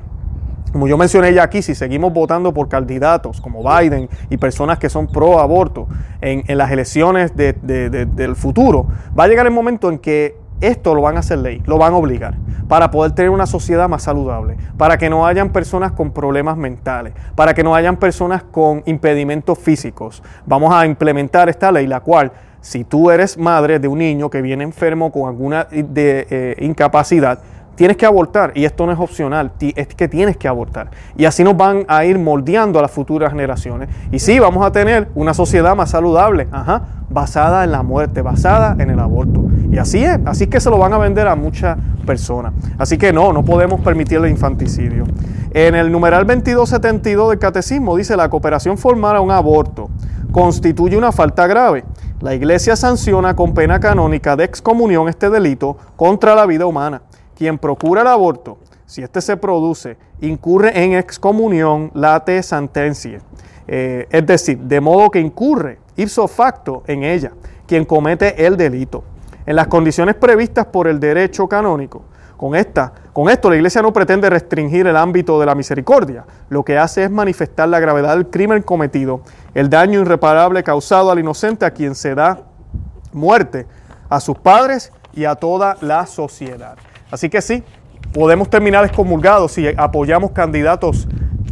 Como 0.71 0.87
yo 0.87 0.97
mencioné 0.97 1.33
ya 1.33 1.43
aquí, 1.43 1.61
si 1.61 1.75
seguimos 1.75 2.13
votando 2.13 2.53
por 2.53 2.69
candidatos 2.69 3.41
como 3.41 3.61
Biden 3.61 4.09
y 4.29 4.37
personas 4.37 4.79
que 4.79 4.89
son 4.89 5.07
pro 5.07 5.39
aborto 5.39 5.87
en, 6.21 6.57
las 6.57 6.71
elecciones 6.71 7.35
del 7.35 8.35
futuro, 8.35 8.87
va 9.17 9.25
a 9.25 9.27
llegar 9.27 9.45
el 9.45 9.53
momento 9.53 9.89
en 9.89 9.99
que 9.99 10.35
esto 10.61 10.93
lo 10.93 11.01
van 11.01 11.17
a 11.17 11.19
hacer 11.19 11.39
ley, 11.39 11.61
lo 11.65 11.77
van 11.77 11.93
a 11.93 11.97
obligar, 11.97 12.35
para 12.67 12.91
poder 12.91 13.11
tener 13.13 13.31
una 13.31 13.47
sociedad 13.47 13.89
más 13.89 14.03
saludable, 14.03 14.55
para 14.77 14.97
que 14.97 15.09
no 15.09 15.25
hayan 15.25 15.49
personas 15.49 15.91
con 15.91 16.11
problemas 16.11 16.55
mentales, 16.55 17.13
para 17.35 17.53
que 17.53 17.63
no 17.63 17.75
hayan 17.75 17.97
personas 17.97 18.43
con 18.43 18.83
impedimentos 18.85 19.57
físicos. 19.57 20.23
Vamos 20.45 20.71
a 20.73 20.85
implementar 20.85 21.49
esta 21.49 21.71
ley, 21.71 21.87
la 21.87 21.99
cual, 21.99 22.31
si 22.61 22.83
tú 22.83 23.09
eres 23.09 23.37
madre 23.39 23.79
de 23.79 23.87
un 23.87 23.97
niño 23.97 24.29
que 24.29 24.41
viene 24.41 24.63
enfermo 24.63 25.11
con 25.11 25.27
alguna 25.27 25.65
de, 25.65 26.27
eh, 26.29 26.55
incapacidad, 26.59 27.39
tienes 27.75 27.97
que 27.97 28.05
abortar 28.05 28.51
y 28.55 28.65
esto 28.65 28.85
no 28.85 28.91
es 28.91 28.99
opcional, 28.99 29.51
es 29.59 29.87
que 29.87 30.07
tienes 30.07 30.37
que 30.37 30.47
abortar. 30.47 30.91
Y 31.17 31.25
así 31.25 31.43
nos 31.43 31.57
van 31.57 31.85
a 31.87 32.05
ir 32.05 32.19
moldeando 32.19 32.79
a 32.79 32.81
las 32.81 32.91
futuras 32.91 33.31
generaciones. 33.31 33.89
Y 34.11 34.19
sí, 34.19 34.39
vamos 34.39 34.65
a 34.65 34.71
tener 34.71 35.09
una 35.15 35.33
sociedad 35.33 35.75
más 35.75 35.91
saludable, 35.91 36.47
ajá, 36.51 36.83
basada 37.09 37.63
en 37.63 37.71
la 37.71 37.83
muerte, 37.83 38.21
basada 38.21 38.75
en 38.77 38.89
el 38.89 38.99
aborto. 38.99 39.45
Y 39.71 39.77
así 39.77 40.03
es, 40.03 40.19
así 40.25 40.45
es 40.45 40.49
que 40.49 40.59
se 40.59 40.69
lo 40.69 40.77
van 40.77 40.93
a 40.93 40.97
vender 40.97 41.27
a 41.27 41.35
muchas 41.35 41.77
personas. 42.05 42.53
Así 42.77 42.97
que 42.97 43.13
no, 43.13 43.33
no 43.33 43.43
podemos 43.43 43.81
permitir 43.81 44.17
el 44.17 44.29
infanticidio. 44.29 45.05
En 45.53 45.75
el 45.75 45.91
numeral 45.91 46.25
2272 46.25 47.29
del 47.31 47.39
catecismo 47.39 47.95
dice 47.95 48.15
la 48.15 48.29
cooperación 48.29 48.77
formal 48.77 49.15
a 49.15 49.21
un 49.21 49.31
aborto 49.31 49.89
constituye 50.31 50.97
una 50.97 51.11
falta 51.11 51.45
grave. 51.45 51.83
La 52.21 52.33
iglesia 52.33 52.75
sanciona 52.75 53.35
con 53.35 53.53
pena 53.53 53.79
canónica 53.79 54.35
de 54.35 54.45
excomunión 54.45 55.09
este 55.09 55.29
delito 55.29 55.77
contra 55.95 56.35
la 56.35 56.45
vida 56.45 56.65
humana 56.65 57.01
quien 57.41 57.57
procura 57.57 58.03
el 58.03 58.07
aborto, 58.07 58.59
si 58.85 59.01
éste 59.01 59.19
se 59.19 59.35
produce, 59.35 59.97
incurre 60.19 60.83
en 60.83 60.93
excomunión 60.93 61.89
late 61.95 62.43
sentencia. 62.43 63.19
Eh, 63.67 64.07
es 64.11 64.27
decir, 64.27 64.59
de 64.59 64.79
modo 64.79 65.09
que 65.09 65.19
incurre 65.19 65.79
ipso 65.95 66.27
facto 66.27 66.83
en 66.85 67.01
ella, 67.01 67.31
quien 67.65 67.83
comete 67.83 68.45
el 68.45 68.57
delito. 68.57 69.03
En 69.47 69.55
las 69.55 69.65
condiciones 69.65 70.13
previstas 70.13 70.67
por 70.67 70.87
el 70.87 70.99
derecho 70.99 71.47
canónico, 71.47 72.03
con, 72.37 72.53
esta, 72.53 72.93
con 73.11 73.27
esto 73.27 73.49
la 73.49 73.55
Iglesia 73.55 73.81
no 73.81 73.91
pretende 73.91 74.29
restringir 74.29 74.85
el 74.85 74.95
ámbito 74.95 75.39
de 75.39 75.47
la 75.47 75.55
misericordia, 75.55 76.25
lo 76.49 76.63
que 76.63 76.77
hace 76.77 77.05
es 77.05 77.09
manifestar 77.09 77.69
la 77.69 77.79
gravedad 77.79 78.13
del 78.13 78.27
crimen 78.27 78.61
cometido, 78.61 79.21
el 79.55 79.67
daño 79.67 80.01
irreparable 80.01 80.61
causado 80.61 81.09
al 81.09 81.17
inocente 81.17 81.65
a 81.65 81.71
quien 81.71 81.95
se 81.95 82.13
da 82.13 82.43
muerte, 83.11 83.65
a 84.09 84.19
sus 84.19 84.37
padres 84.37 84.93
y 85.15 85.25
a 85.25 85.33
toda 85.33 85.77
la 85.81 86.05
sociedad. 86.05 86.77
Así 87.11 87.29
que 87.29 87.41
sí, 87.41 87.63
podemos 88.13 88.49
terminar 88.49 88.85
excomulgados 88.85 89.51
si 89.51 89.67
apoyamos 89.77 90.31
candidatos 90.31 91.07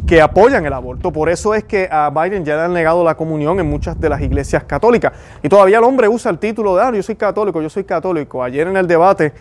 que 0.07 0.21
apoyan 0.21 0.65
el 0.65 0.73
aborto. 0.73 1.11
Por 1.11 1.29
eso 1.29 1.53
es 1.53 1.63
que 1.63 1.87
a 1.91 2.09
Biden 2.09 2.43
ya 2.43 2.55
le 2.55 2.61
han 2.63 2.73
negado 2.73 3.03
la 3.03 3.15
comunión 3.15 3.59
en 3.59 3.69
muchas 3.69 3.99
de 4.01 4.09
las 4.09 4.21
iglesias 4.21 4.63
católicas. 4.63 5.13
Y 5.43 5.49
todavía 5.49 5.77
el 5.77 5.83
hombre 5.83 6.07
usa 6.07 6.31
el 6.31 6.39
título 6.39 6.75
de, 6.75 6.81
ah, 6.81 6.91
yo 6.91 7.03
soy 7.03 7.15
católico, 7.15 7.61
yo 7.61 7.69
soy 7.69 7.83
católico. 7.83 8.43
Ayer 8.43 8.67
en 8.67 8.75
el 8.75 8.87
debate, 8.87 9.33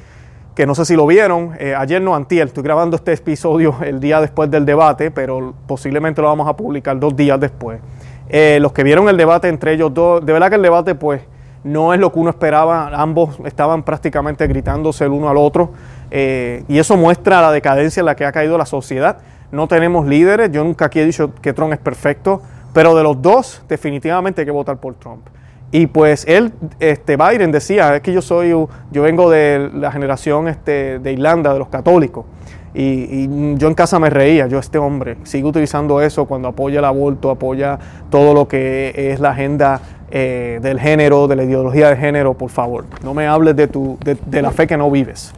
que 0.54 0.66
no 0.66 0.74
sé 0.74 0.84
si 0.84 0.94
lo 0.94 1.06
vieron, 1.06 1.52
eh, 1.58 1.74
ayer 1.74 2.02
no 2.02 2.14
antier, 2.14 2.48
estoy 2.48 2.62
grabando 2.62 2.96
este 2.96 3.14
episodio 3.14 3.76
el 3.82 3.98
día 3.98 4.20
después 4.20 4.50
del 4.50 4.66
debate, 4.66 5.10
pero 5.10 5.54
posiblemente 5.66 6.20
lo 6.20 6.28
vamos 6.28 6.46
a 6.46 6.54
publicar 6.54 6.98
dos 6.98 7.16
días 7.16 7.40
después. 7.40 7.80
Eh, 8.28 8.58
los 8.60 8.72
que 8.72 8.82
vieron 8.82 9.08
el 9.08 9.16
debate 9.16 9.48
entre 9.48 9.72
ellos 9.72 9.94
dos, 9.94 10.26
de 10.26 10.34
verdad 10.34 10.50
que 10.50 10.56
el 10.56 10.62
debate 10.62 10.94
pues 10.94 11.22
no 11.64 11.94
es 11.94 12.00
lo 12.00 12.12
que 12.12 12.18
uno 12.18 12.30
esperaba, 12.30 12.88
ambos 12.88 13.38
estaban 13.44 13.82
prácticamente 13.82 14.46
gritándose 14.46 15.04
el 15.04 15.12
uno 15.12 15.28
al 15.28 15.38
otro. 15.38 15.70
Eh, 16.10 16.64
y 16.68 16.78
eso 16.78 16.96
muestra 16.96 17.40
la 17.42 17.52
decadencia 17.52 18.00
en 18.00 18.06
la 18.06 18.16
que 18.16 18.24
ha 18.24 18.32
caído 18.32 18.58
la 18.58 18.66
sociedad. 18.66 19.18
No 19.52 19.66
tenemos 19.68 20.06
líderes, 20.06 20.50
yo 20.52 20.64
nunca 20.64 20.86
aquí 20.86 21.00
he 21.00 21.04
dicho 21.04 21.32
que 21.40 21.52
Trump 21.52 21.72
es 21.72 21.78
perfecto, 21.78 22.42
pero 22.72 22.94
de 22.94 23.02
los 23.02 23.20
dos 23.20 23.62
definitivamente 23.68 24.42
hay 24.42 24.44
que 24.46 24.52
votar 24.52 24.76
por 24.78 24.94
Trump. 24.94 25.26
Y 25.70 25.86
pues 25.86 26.24
él, 26.26 26.52
este, 26.80 27.16
Biden 27.16 27.52
decía, 27.52 27.96
es 27.96 28.00
que 28.02 28.12
yo 28.12 28.22
soy, 28.22 28.50
yo 28.50 29.02
vengo 29.02 29.30
de 29.30 29.70
la 29.74 29.92
generación 29.92 30.48
este, 30.48 30.98
de 30.98 31.12
Irlanda, 31.12 31.52
de 31.52 31.58
los 31.58 31.68
católicos. 31.68 32.24
Y, 32.74 33.56
yo 33.56 33.68
en 33.68 33.74
casa 33.74 33.98
me 33.98 34.08
reía, 34.08 34.46
yo 34.46 34.58
este 34.58 34.78
hombre, 34.78 35.16
sigue 35.24 35.44
utilizando 35.44 36.00
eso 36.00 36.26
cuando 36.26 36.48
apoya 36.48 36.78
el 36.78 36.84
aborto, 36.84 37.30
apoya 37.30 37.78
todo 38.10 38.34
lo 38.34 38.46
que 38.46 38.92
es 39.12 39.20
la 39.20 39.30
agenda 39.30 39.80
eh, 40.10 40.58
del 40.62 40.80
género, 40.80 41.28
de 41.28 41.36
la 41.36 41.44
ideología 41.44 41.90
de 41.90 41.96
género, 41.96 42.34
por 42.34 42.50
favor, 42.50 42.86
no 43.02 43.14
me 43.14 43.26
hables 43.26 43.54
de, 43.56 43.68
tu, 43.68 43.98
de, 44.00 44.42
la 44.42 44.50
fe 44.50 44.66
que 44.66 44.76
no 44.76 44.90
vives. 44.90 45.34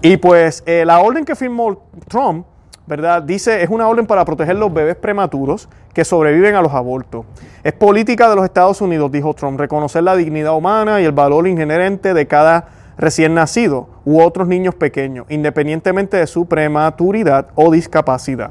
Y 0.00 0.16
pues 0.16 0.62
eh, 0.66 0.84
la 0.86 1.00
orden 1.00 1.24
que 1.24 1.34
firmó 1.34 1.82
Trump, 2.08 2.46
¿verdad? 2.86 3.22
Dice, 3.22 3.62
es 3.62 3.68
una 3.68 3.88
orden 3.88 4.06
para 4.06 4.24
proteger 4.24 4.56
los 4.56 4.72
bebés 4.72 4.96
prematuros 4.96 5.68
que 5.92 6.04
sobreviven 6.04 6.54
a 6.54 6.62
los 6.62 6.72
abortos. 6.72 7.24
Es 7.62 7.72
política 7.72 8.28
de 8.28 8.36
los 8.36 8.44
Estados 8.44 8.80
Unidos, 8.80 9.10
dijo 9.12 9.34
Trump, 9.34 9.58
reconocer 9.58 10.02
la 10.02 10.16
dignidad 10.16 10.54
humana 10.54 11.00
y 11.00 11.04
el 11.04 11.12
valor 11.12 11.46
inherente 11.46 12.14
de 12.14 12.26
cada 12.26 12.68
recién 12.96 13.34
nacido 13.34 13.88
u 14.04 14.20
otros 14.20 14.48
niños 14.48 14.74
pequeños, 14.74 15.26
independientemente 15.28 16.16
de 16.16 16.26
su 16.26 16.46
prematuridad 16.46 17.48
o 17.54 17.70
discapacidad. 17.70 18.50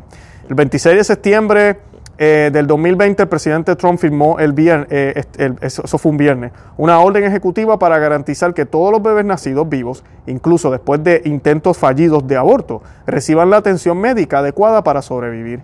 El 0.50 0.56
26 0.56 0.98
de 0.98 1.04
septiembre 1.04 1.78
eh, 2.18 2.52
del 2.54 2.68
2020 2.68 3.24
el 3.24 3.30
presidente 3.30 3.76
Trump 3.76 4.00
firmó 4.00 4.38
el 4.38 4.54
viernes, 4.54 4.88
eh, 4.92 5.24
eso 5.62 5.98
fue 5.98 6.12
un 6.12 6.18
viernes, 6.18 6.52
una 6.78 7.00
orden 7.00 7.24
ejecutiva 7.24 7.80
para 7.80 7.98
garantizar 7.98 8.54
que 8.54 8.66
todos 8.66 8.92
los 8.92 9.02
bebés 9.02 9.26
nacidos 9.26 9.68
vivos, 9.68 10.04
incluso 10.28 10.70
después 10.70 11.04
de 11.04 11.24
intentos 11.26 11.78
fallidos 11.78 12.28
de 12.28 12.38
aborto, 12.38 12.84
reciban 13.08 13.50
la 13.50 13.58
atención 13.58 13.98
médica 13.98 14.40
adecuada 14.40 14.84
para 14.84 15.02
sobrevivir 15.02 15.62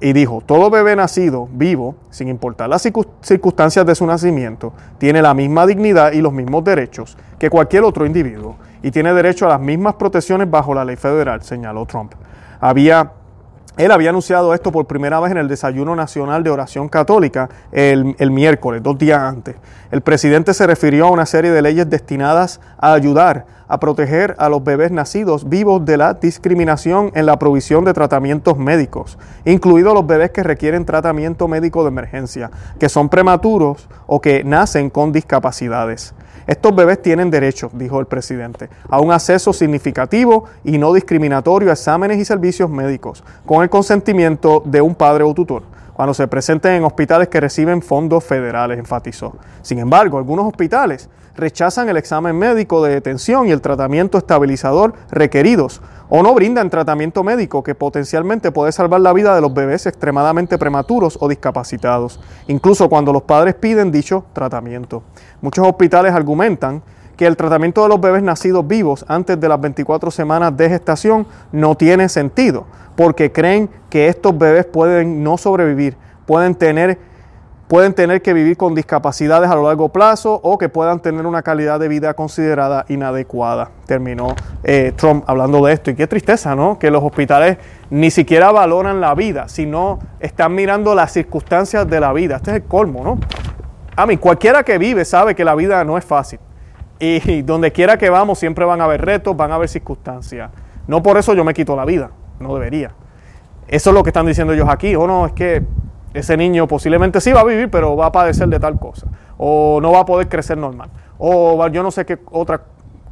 y 0.00 0.12
dijo, 0.12 0.42
todo 0.44 0.70
bebé 0.70 0.96
nacido 0.96 1.48
vivo, 1.52 1.94
sin 2.10 2.28
importar 2.28 2.68
las 2.68 2.82
circunstancias 2.82 3.86
de 3.86 3.94
su 3.94 4.06
nacimiento, 4.06 4.72
tiene 4.98 5.22
la 5.22 5.34
misma 5.34 5.66
dignidad 5.66 6.12
y 6.12 6.20
los 6.20 6.32
mismos 6.32 6.64
derechos 6.64 7.16
que 7.38 7.48
cualquier 7.48 7.84
otro 7.84 8.04
individuo 8.04 8.56
y 8.82 8.90
tiene 8.90 9.14
derecho 9.14 9.46
a 9.46 9.50
las 9.50 9.60
mismas 9.60 9.94
protecciones 9.94 10.50
bajo 10.50 10.74
la 10.74 10.84
ley 10.84 10.96
federal, 10.96 11.42
señaló 11.42 11.86
Trump. 11.86 12.12
Había 12.60 13.12
él 13.76 13.90
había 13.90 14.10
anunciado 14.10 14.54
esto 14.54 14.72
por 14.72 14.86
primera 14.86 15.20
vez 15.20 15.32
en 15.32 15.38
el 15.38 15.48
desayuno 15.48 15.94
nacional 15.94 16.42
de 16.42 16.50
oración 16.50 16.88
católica 16.88 17.48
el, 17.72 18.30
miércoles, 18.30 18.82
dos 18.82 18.96
días 18.96 19.20
antes. 19.20 19.56
El 19.90 20.00
presidente 20.00 20.54
se 20.54 20.66
refirió 20.66 21.06
a 21.06 21.10
una 21.10 21.26
serie 21.26 21.50
de 21.50 21.62
leyes 21.62 21.88
destinadas 21.88 22.60
a 22.78 22.94
ayudar 22.94 23.44
a 23.68 23.80
proteger 23.80 24.34
a 24.38 24.48
los 24.48 24.62
bebés 24.62 24.90
nacidos 24.90 25.48
vivos 25.48 25.84
de 25.84 25.96
la 25.96 26.14
discriminación 26.14 27.10
en 27.14 27.26
la 27.26 27.38
provisión 27.38 27.84
de 27.84 27.92
tratamientos 27.94 28.58
médicos, 28.58 29.18
incluidos 29.44 29.94
los 29.94 30.06
bebés 30.06 30.30
que 30.30 30.42
requieren 30.42 30.84
tratamiento 30.84 31.48
médico 31.48 31.82
de 31.82 31.88
emergencia, 31.88 32.50
que 32.78 32.88
son 32.88 33.08
prematuros 33.08 33.88
o 34.06 34.20
que 34.20 34.44
nacen 34.44 34.90
con 34.90 35.12
discapacidades. 35.12 36.14
Estos 36.46 36.76
bebés 36.76 37.02
tienen 37.02 37.30
derecho, 37.30 37.70
dijo 37.72 37.98
el 37.98 38.06
presidente, 38.06 38.68
a 38.88 39.00
un 39.00 39.10
acceso 39.10 39.52
significativo 39.52 40.44
y 40.62 40.78
no 40.78 40.92
discriminatorio 40.92 41.70
a 41.70 41.72
exámenes 41.72 42.18
y 42.18 42.24
servicios 42.24 42.70
médicos, 42.70 43.24
con 43.44 43.62
el 43.62 43.70
consentimiento 43.70 44.62
de 44.64 44.80
un 44.80 44.94
padre 44.94 45.24
o 45.24 45.34
tutor 45.34 45.75
cuando 45.96 46.12
se 46.12 46.28
presenten 46.28 46.72
en 46.74 46.84
hospitales 46.84 47.28
que 47.28 47.40
reciben 47.40 47.80
fondos 47.80 48.22
federales, 48.22 48.78
enfatizó. 48.78 49.34
Sin 49.62 49.78
embargo, 49.78 50.18
algunos 50.18 50.44
hospitales 50.44 51.08
rechazan 51.34 51.88
el 51.88 51.96
examen 51.96 52.36
médico 52.36 52.84
de 52.84 52.92
detención 52.92 53.48
y 53.48 53.50
el 53.50 53.62
tratamiento 53.62 54.18
estabilizador 54.18 54.92
requeridos 55.10 55.80
o 56.10 56.22
no 56.22 56.34
brindan 56.34 56.68
tratamiento 56.68 57.24
médico 57.24 57.62
que 57.62 57.74
potencialmente 57.74 58.52
puede 58.52 58.72
salvar 58.72 59.00
la 59.00 59.14
vida 59.14 59.34
de 59.34 59.40
los 59.40 59.54
bebés 59.54 59.86
extremadamente 59.86 60.58
prematuros 60.58 61.16
o 61.18 61.28
discapacitados, 61.28 62.20
incluso 62.46 62.90
cuando 62.90 63.10
los 63.10 63.22
padres 63.22 63.54
piden 63.54 63.90
dicho 63.90 64.26
tratamiento. 64.34 65.02
Muchos 65.40 65.66
hospitales 65.66 66.12
argumentan 66.12 66.82
que 67.16 67.26
el 67.26 67.36
tratamiento 67.36 67.82
de 67.82 67.88
los 67.88 68.00
bebés 68.00 68.22
nacidos 68.22 68.66
vivos 68.66 69.04
antes 69.08 69.40
de 69.40 69.48
las 69.48 69.60
24 69.60 70.10
semanas 70.10 70.56
de 70.56 70.68
gestación 70.68 71.26
no 71.52 71.74
tiene 71.74 72.08
sentido, 72.08 72.66
porque 72.94 73.32
creen 73.32 73.70
que 73.90 74.08
estos 74.08 74.36
bebés 74.36 74.66
pueden 74.66 75.22
no 75.22 75.36
sobrevivir, 75.38 75.96
pueden 76.26 76.54
tener 76.54 76.98
pueden 77.68 77.94
tener 77.94 78.22
que 78.22 78.32
vivir 78.32 78.56
con 78.56 78.74
discapacidades 78.74 79.50
a 79.50 79.54
lo 79.54 79.64
largo 79.64 79.88
plazo 79.88 80.40
o 80.42 80.58
que 80.58 80.68
puedan 80.68 81.00
tener 81.00 81.26
una 81.26 81.42
calidad 81.42 81.80
de 81.80 81.88
vida 81.88 82.14
considerada 82.14 82.84
inadecuada. 82.88 83.70
Terminó 83.86 84.34
eh, 84.62 84.92
Trump 84.96 85.24
hablando 85.26 85.64
de 85.66 85.72
esto. 85.72 85.90
Y 85.90 85.96
qué 85.96 86.06
tristeza, 86.06 86.54
¿no? 86.54 86.78
Que 86.78 86.90
los 86.90 87.02
hospitales 87.02 87.58
ni 87.90 88.10
siquiera 88.10 88.52
valoran 88.52 89.00
la 89.00 89.14
vida, 89.14 89.48
sino 89.48 89.98
están 90.20 90.54
mirando 90.54 90.94
las 90.94 91.12
circunstancias 91.12 91.88
de 91.88 92.00
la 92.00 92.12
vida. 92.12 92.36
Este 92.36 92.50
es 92.52 92.56
el 92.58 92.64
colmo, 92.64 93.02
¿no? 93.02 93.18
A 93.96 94.06
mí, 94.06 94.16
cualquiera 94.18 94.62
que 94.62 94.78
vive 94.78 95.04
sabe 95.04 95.34
que 95.34 95.44
la 95.44 95.54
vida 95.54 95.82
no 95.82 95.96
es 95.98 96.04
fácil. 96.04 96.38
Y 96.98 97.42
donde 97.42 97.72
quiera 97.72 97.98
que 97.98 98.08
vamos 98.08 98.38
siempre 98.38 98.64
van 98.64 98.80
a 98.80 98.84
haber 98.84 99.04
retos, 99.04 99.36
van 99.36 99.52
a 99.52 99.56
haber 99.56 99.68
circunstancias. 99.68 100.50
No 100.86 101.02
por 101.02 101.18
eso 101.18 101.34
yo 101.34 101.44
me 101.44 101.52
quito 101.52 101.76
la 101.76 101.84
vida, 101.84 102.10
no 102.40 102.54
debería. 102.54 102.92
Eso 103.68 103.90
es 103.90 103.94
lo 103.94 104.02
que 104.02 104.10
están 104.10 104.26
diciendo 104.26 104.52
ellos 104.52 104.68
aquí. 104.68 104.94
O 104.94 105.06
no, 105.06 105.26
es 105.26 105.32
que 105.32 105.62
ese 106.14 106.36
niño 106.36 106.66
posiblemente 106.66 107.20
sí 107.20 107.32
va 107.32 107.40
a 107.40 107.44
vivir, 107.44 107.70
pero 107.70 107.96
va 107.96 108.06
a 108.06 108.12
padecer 108.12 108.48
de 108.48 108.58
tal 108.58 108.78
cosa. 108.78 109.06
O 109.36 109.80
no 109.82 109.92
va 109.92 110.00
a 110.00 110.06
poder 110.06 110.28
crecer 110.28 110.56
normal. 110.56 110.88
O 111.18 111.66
yo 111.68 111.82
no 111.82 111.90
sé 111.90 112.06
qué 112.06 112.18
otra 112.30 112.62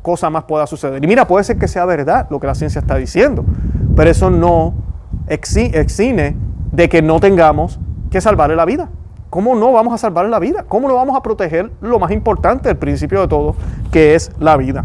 cosa 0.00 0.30
más 0.30 0.44
pueda 0.44 0.66
suceder. 0.66 1.02
Y 1.02 1.06
mira, 1.06 1.26
puede 1.26 1.44
ser 1.44 1.58
que 1.58 1.66
sea 1.66 1.84
verdad 1.86 2.26
lo 2.30 2.38
que 2.38 2.46
la 2.46 2.54
ciencia 2.54 2.78
está 2.78 2.96
diciendo, 2.96 3.44
pero 3.96 4.10
eso 4.10 4.30
no 4.30 4.74
exime 5.26 6.36
de 6.72 6.88
que 6.88 7.02
no 7.02 7.20
tengamos 7.20 7.80
que 8.10 8.20
salvarle 8.20 8.54
la 8.54 8.64
vida. 8.64 8.90
¿Cómo 9.34 9.56
no 9.56 9.72
vamos 9.72 9.92
a 9.92 9.98
salvarle 9.98 10.30
la 10.30 10.38
vida? 10.38 10.64
¿Cómo 10.68 10.86
no 10.86 10.94
vamos 10.94 11.16
a 11.16 11.20
proteger 11.20 11.68
lo 11.80 11.98
más 11.98 12.12
importante, 12.12 12.70
el 12.70 12.76
principio 12.76 13.20
de 13.20 13.26
todo, 13.26 13.56
que 13.90 14.14
es 14.14 14.30
la 14.38 14.56
vida? 14.56 14.84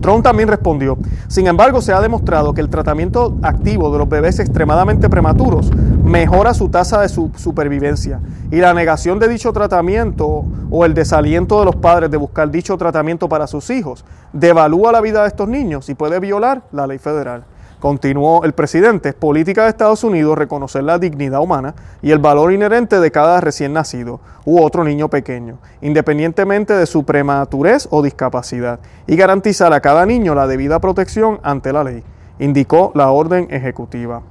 Trump 0.00 0.22
también 0.22 0.48
respondió, 0.48 0.96
sin 1.26 1.48
embargo 1.48 1.80
se 1.80 1.92
ha 1.92 2.00
demostrado 2.00 2.54
que 2.54 2.60
el 2.60 2.68
tratamiento 2.68 3.36
activo 3.42 3.90
de 3.90 3.98
los 3.98 4.08
bebés 4.08 4.38
extremadamente 4.38 5.10
prematuros 5.10 5.72
mejora 6.04 6.54
su 6.54 6.68
tasa 6.68 7.00
de 7.00 7.08
supervivencia 7.08 8.20
y 8.52 8.58
la 8.58 8.72
negación 8.72 9.18
de 9.18 9.26
dicho 9.26 9.52
tratamiento 9.52 10.44
o 10.70 10.84
el 10.84 10.94
desaliento 10.94 11.58
de 11.58 11.64
los 11.64 11.74
padres 11.74 12.08
de 12.08 12.18
buscar 12.18 12.48
dicho 12.52 12.76
tratamiento 12.76 13.28
para 13.28 13.48
sus 13.48 13.68
hijos 13.70 14.04
devalúa 14.32 14.92
la 14.92 15.00
vida 15.00 15.22
de 15.22 15.28
estos 15.28 15.48
niños 15.48 15.88
y 15.88 15.96
puede 15.96 16.20
violar 16.20 16.62
la 16.70 16.86
ley 16.86 16.98
federal. 16.98 17.42
Continuó 17.80 18.42
el 18.44 18.54
presidente, 18.54 19.10
es 19.10 19.14
política 19.14 19.64
de 19.64 19.68
Estados 19.68 20.02
Unidos 20.02 20.38
reconocer 20.38 20.82
la 20.82 20.98
dignidad 20.98 21.40
humana 21.40 21.74
y 22.00 22.10
el 22.10 22.18
valor 22.18 22.52
inherente 22.52 23.00
de 23.00 23.10
cada 23.10 23.40
recién 23.42 23.74
nacido 23.74 24.20
u 24.46 24.62
otro 24.62 24.82
niño 24.82 25.08
pequeño, 25.08 25.58
independientemente 25.82 26.72
de 26.72 26.86
su 26.86 27.04
prematurez 27.04 27.86
o 27.90 28.02
discapacidad, 28.02 28.80
y 29.06 29.16
garantizar 29.16 29.74
a 29.74 29.80
cada 29.80 30.06
niño 30.06 30.34
la 30.34 30.46
debida 30.46 30.80
protección 30.80 31.38
ante 31.42 31.72
la 31.72 31.84
ley, 31.84 32.02
indicó 32.38 32.92
la 32.94 33.10
orden 33.10 33.48
ejecutiva. 33.50 34.22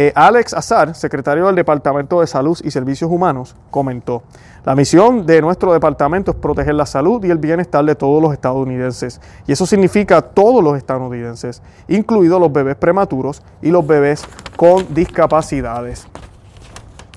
Eh, 0.00 0.12
Alex 0.14 0.54
Azar, 0.54 0.94
secretario 0.94 1.46
del 1.46 1.56
Departamento 1.56 2.20
de 2.20 2.28
Salud 2.28 2.56
y 2.62 2.70
Servicios 2.70 3.10
Humanos, 3.10 3.56
comentó, 3.68 4.22
la 4.64 4.76
misión 4.76 5.26
de 5.26 5.42
nuestro 5.42 5.72
departamento 5.72 6.30
es 6.30 6.36
proteger 6.36 6.76
la 6.76 6.86
salud 6.86 7.24
y 7.24 7.32
el 7.32 7.38
bienestar 7.38 7.84
de 7.84 7.96
todos 7.96 8.22
los 8.22 8.32
estadounidenses. 8.32 9.20
Y 9.48 9.50
eso 9.50 9.66
significa 9.66 10.22
todos 10.22 10.62
los 10.62 10.76
estadounidenses, 10.76 11.62
incluidos 11.88 12.40
los 12.40 12.52
bebés 12.52 12.76
prematuros 12.76 13.42
y 13.60 13.72
los 13.72 13.84
bebés 13.84 14.22
con 14.54 14.86
discapacidades. 14.94 16.06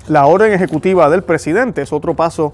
La 0.08 0.26
orden 0.26 0.52
ejecutiva 0.52 1.08
del 1.08 1.22
presidente 1.22 1.82
es 1.82 1.92
otro 1.92 2.14
paso 2.14 2.52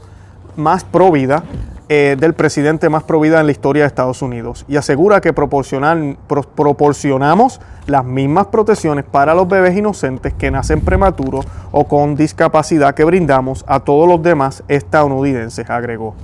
más 0.57 0.85
pro 0.85 1.11
vida 1.11 1.43
eh, 1.91 2.17
del 2.19 2.35
presidente 2.35 2.91
más 2.91 3.05
provida 3.05 3.41
en 3.41 3.47
la 3.47 3.53
historia 3.53 3.85
de 3.85 3.87
Estados 3.87 4.21
Unidos 4.21 4.67
y 4.69 4.77
asegura 4.77 5.23
que 5.23 5.33
proporcionamos 5.33 7.61
las 7.87 8.05
mismas 8.05 8.49
protecciones 8.49 9.07
para 9.07 9.35
los 9.35 9.49
bebés 9.49 9.75
inocentes 9.75 10.35
que 10.35 10.51
nacen 10.51 10.83
prematuros 10.83 11.47
o 11.73 11.89
con 11.89 12.15
discapacidad 12.15 12.95
que 12.95 13.05
brindamos 13.05 13.65
a 13.67 13.81
todos 13.81 14.07
los 14.07 14.23
demás 14.23 14.63
estadounidenses, 14.69 15.71
agregó. 15.71 16.15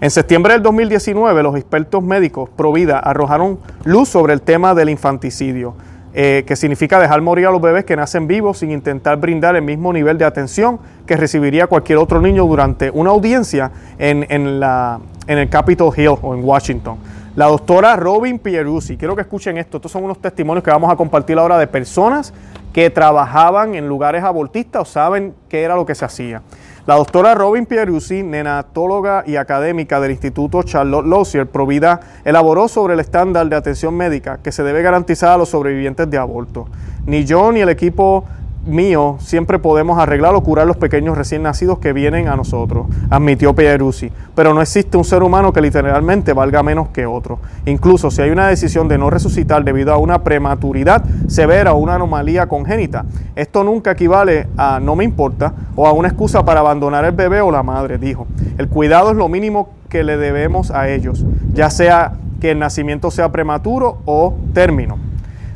En 0.00 0.10
septiembre 0.10 0.54
del 0.54 0.62
2019, 0.62 1.44
los 1.44 1.54
expertos 1.54 2.02
médicos 2.02 2.50
Provida 2.50 2.98
arrojaron 2.98 3.60
luz 3.84 4.08
sobre 4.08 4.32
el 4.32 4.42
tema 4.42 4.74
del 4.74 4.90
infanticidio 4.90 5.76
eh, 6.14 6.44
que 6.46 6.54
significa 6.54 7.00
dejar 7.00 7.20
morir 7.22 7.46
a 7.46 7.50
los 7.50 7.60
bebés 7.60 7.84
que 7.84 7.96
nacen 7.96 8.28
vivos 8.28 8.58
sin 8.58 8.70
intentar 8.70 9.16
brindar 9.16 9.56
el 9.56 9.62
mismo 9.62 9.92
nivel 9.92 10.16
de 10.16 10.24
atención 10.24 10.78
que 11.06 11.16
recibiría 11.16 11.66
cualquier 11.66 11.98
otro 11.98 12.20
niño 12.20 12.46
durante 12.46 12.88
una 12.90 13.10
audiencia 13.10 13.72
en, 13.98 14.24
en, 14.30 14.60
la, 14.60 15.00
en 15.26 15.38
el 15.38 15.48
Capitol 15.48 15.92
Hill 15.96 16.14
o 16.22 16.34
en 16.34 16.44
Washington. 16.44 16.98
La 17.34 17.46
doctora 17.46 17.96
Robin 17.96 18.38
Pieruzzi, 18.38 18.96
quiero 18.96 19.16
que 19.16 19.22
escuchen 19.22 19.58
esto, 19.58 19.78
estos 19.78 19.90
son 19.90 20.04
unos 20.04 20.18
testimonios 20.18 20.62
que 20.62 20.70
vamos 20.70 20.92
a 20.92 20.94
compartir 20.94 21.36
ahora 21.36 21.58
de 21.58 21.66
personas 21.66 22.32
que 22.72 22.90
trabajaban 22.90 23.74
en 23.74 23.88
lugares 23.88 24.22
abortistas 24.22 24.82
o 24.82 24.84
saben 24.84 25.34
qué 25.48 25.62
era 25.62 25.74
lo 25.74 25.84
que 25.84 25.96
se 25.96 26.04
hacía. 26.04 26.42
La 26.86 26.96
doctora 26.96 27.34
Robin 27.34 27.64
Pieruzzi, 27.64 28.22
neonatóloga 28.22 29.24
y 29.26 29.36
académica 29.36 30.00
del 30.00 30.10
Instituto 30.10 30.62
Charlotte 30.62 31.06
Lozier, 31.06 31.46
Provida, 31.46 32.00
elaboró 32.26 32.68
sobre 32.68 32.92
el 32.92 33.00
estándar 33.00 33.48
de 33.48 33.56
atención 33.56 33.94
médica 33.94 34.40
que 34.42 34.52
se 34.52 34.62
debe 34.62 34.82
garantizar 34.82 35.30
a 35.30 35.38
los 35.38 35.48
sobrevivientes 35.48 36.10
de 36.10 36.18
aborto. 36.18 36.68
Ni 37.06 37.24
yo 37.24 37.52
ni 37.52 37.60
el 37.60 37.70
equipo 37.70 38.26
mío 38.66 39.16
siempre 39.20 39.58
podemos 39.58 39.98
arreglar 39.98 40.34
o 40.34 40.42
curar 40.42 40.66
los 40.66 40.76
pequeños 40.76 41.16
recién 41.16 41.42
nacidos 41.42 41.78
que 41.78 41.92
vienen 41.92 42.28
a 42.28 42.36
nosotros, 42.36 42.86
admitió 43.10 43.54
Pierucci. 43.54 44.10
Pero 44.34 44.54
no 44.54 44.62
existe 44.62 44.96
un 44.96 45.04
ser 45.04 45.22
humano 45.22 45.52
que 45.52 45.60
literalmente 45.60 46.32
valga 46.32 46.62
menos 46.62 46.88
que 46.88 47.06
otro. 47.06 47.38
Incluso 47.66 48.10
si 48.10 48.22
hay 48.22 48.30
una 48.30 48.48
decisión 48.48 48.88
de 48.88 48.98
no 48.98 49.10
resucitar 49.10 49.64
debido 49.64 49.92
a 49.92 49.98
una 49.98 50.22
prematuridad 50.22 51.04
severa 51.28 51.72
o 51.72 51.78
una 51.78 51.94
anomalía 51.96 52.46
congénita, 52.46 53.04
esto 53.36 53.64
nunca 53.64 53.92
equivale 53.92 54.48
a 54.56 54.80
no 54.80 54.96
me 54.96 55.04
importa 55.04 55.52
o 55.76 55.86
a 55.86 55.92
una 55.92 56.08
excusa 56.08 56.44
para 56.44 56.60
abandonar 56.60 57.04
el 57.04 57.12
bebé 57.12 57.40
o 57.40 57.50
la 57.50 57.62
madre, 57.62 57.98
dijo. 57.98 58.26
El 58.58 58.68
cuidado 58.68 59.10
es 59.10 59.16
lo 59.16 59.28
mínimo 59.28 59.70
que 59.88 60.04
le 60.04 60.16
debemos 60.16 60.70
a 60.70 60.88
ellos, 60.88 61.24
ya 61.52 61.70
sea 61.70 62.14
que 62.40 62.50
el 62.50 62.58
nacimiento 62.58 63.10
sea 63.10 63.30
prematuro 63.30 63.98
o 64.04 64.34
término. 64.52 64.98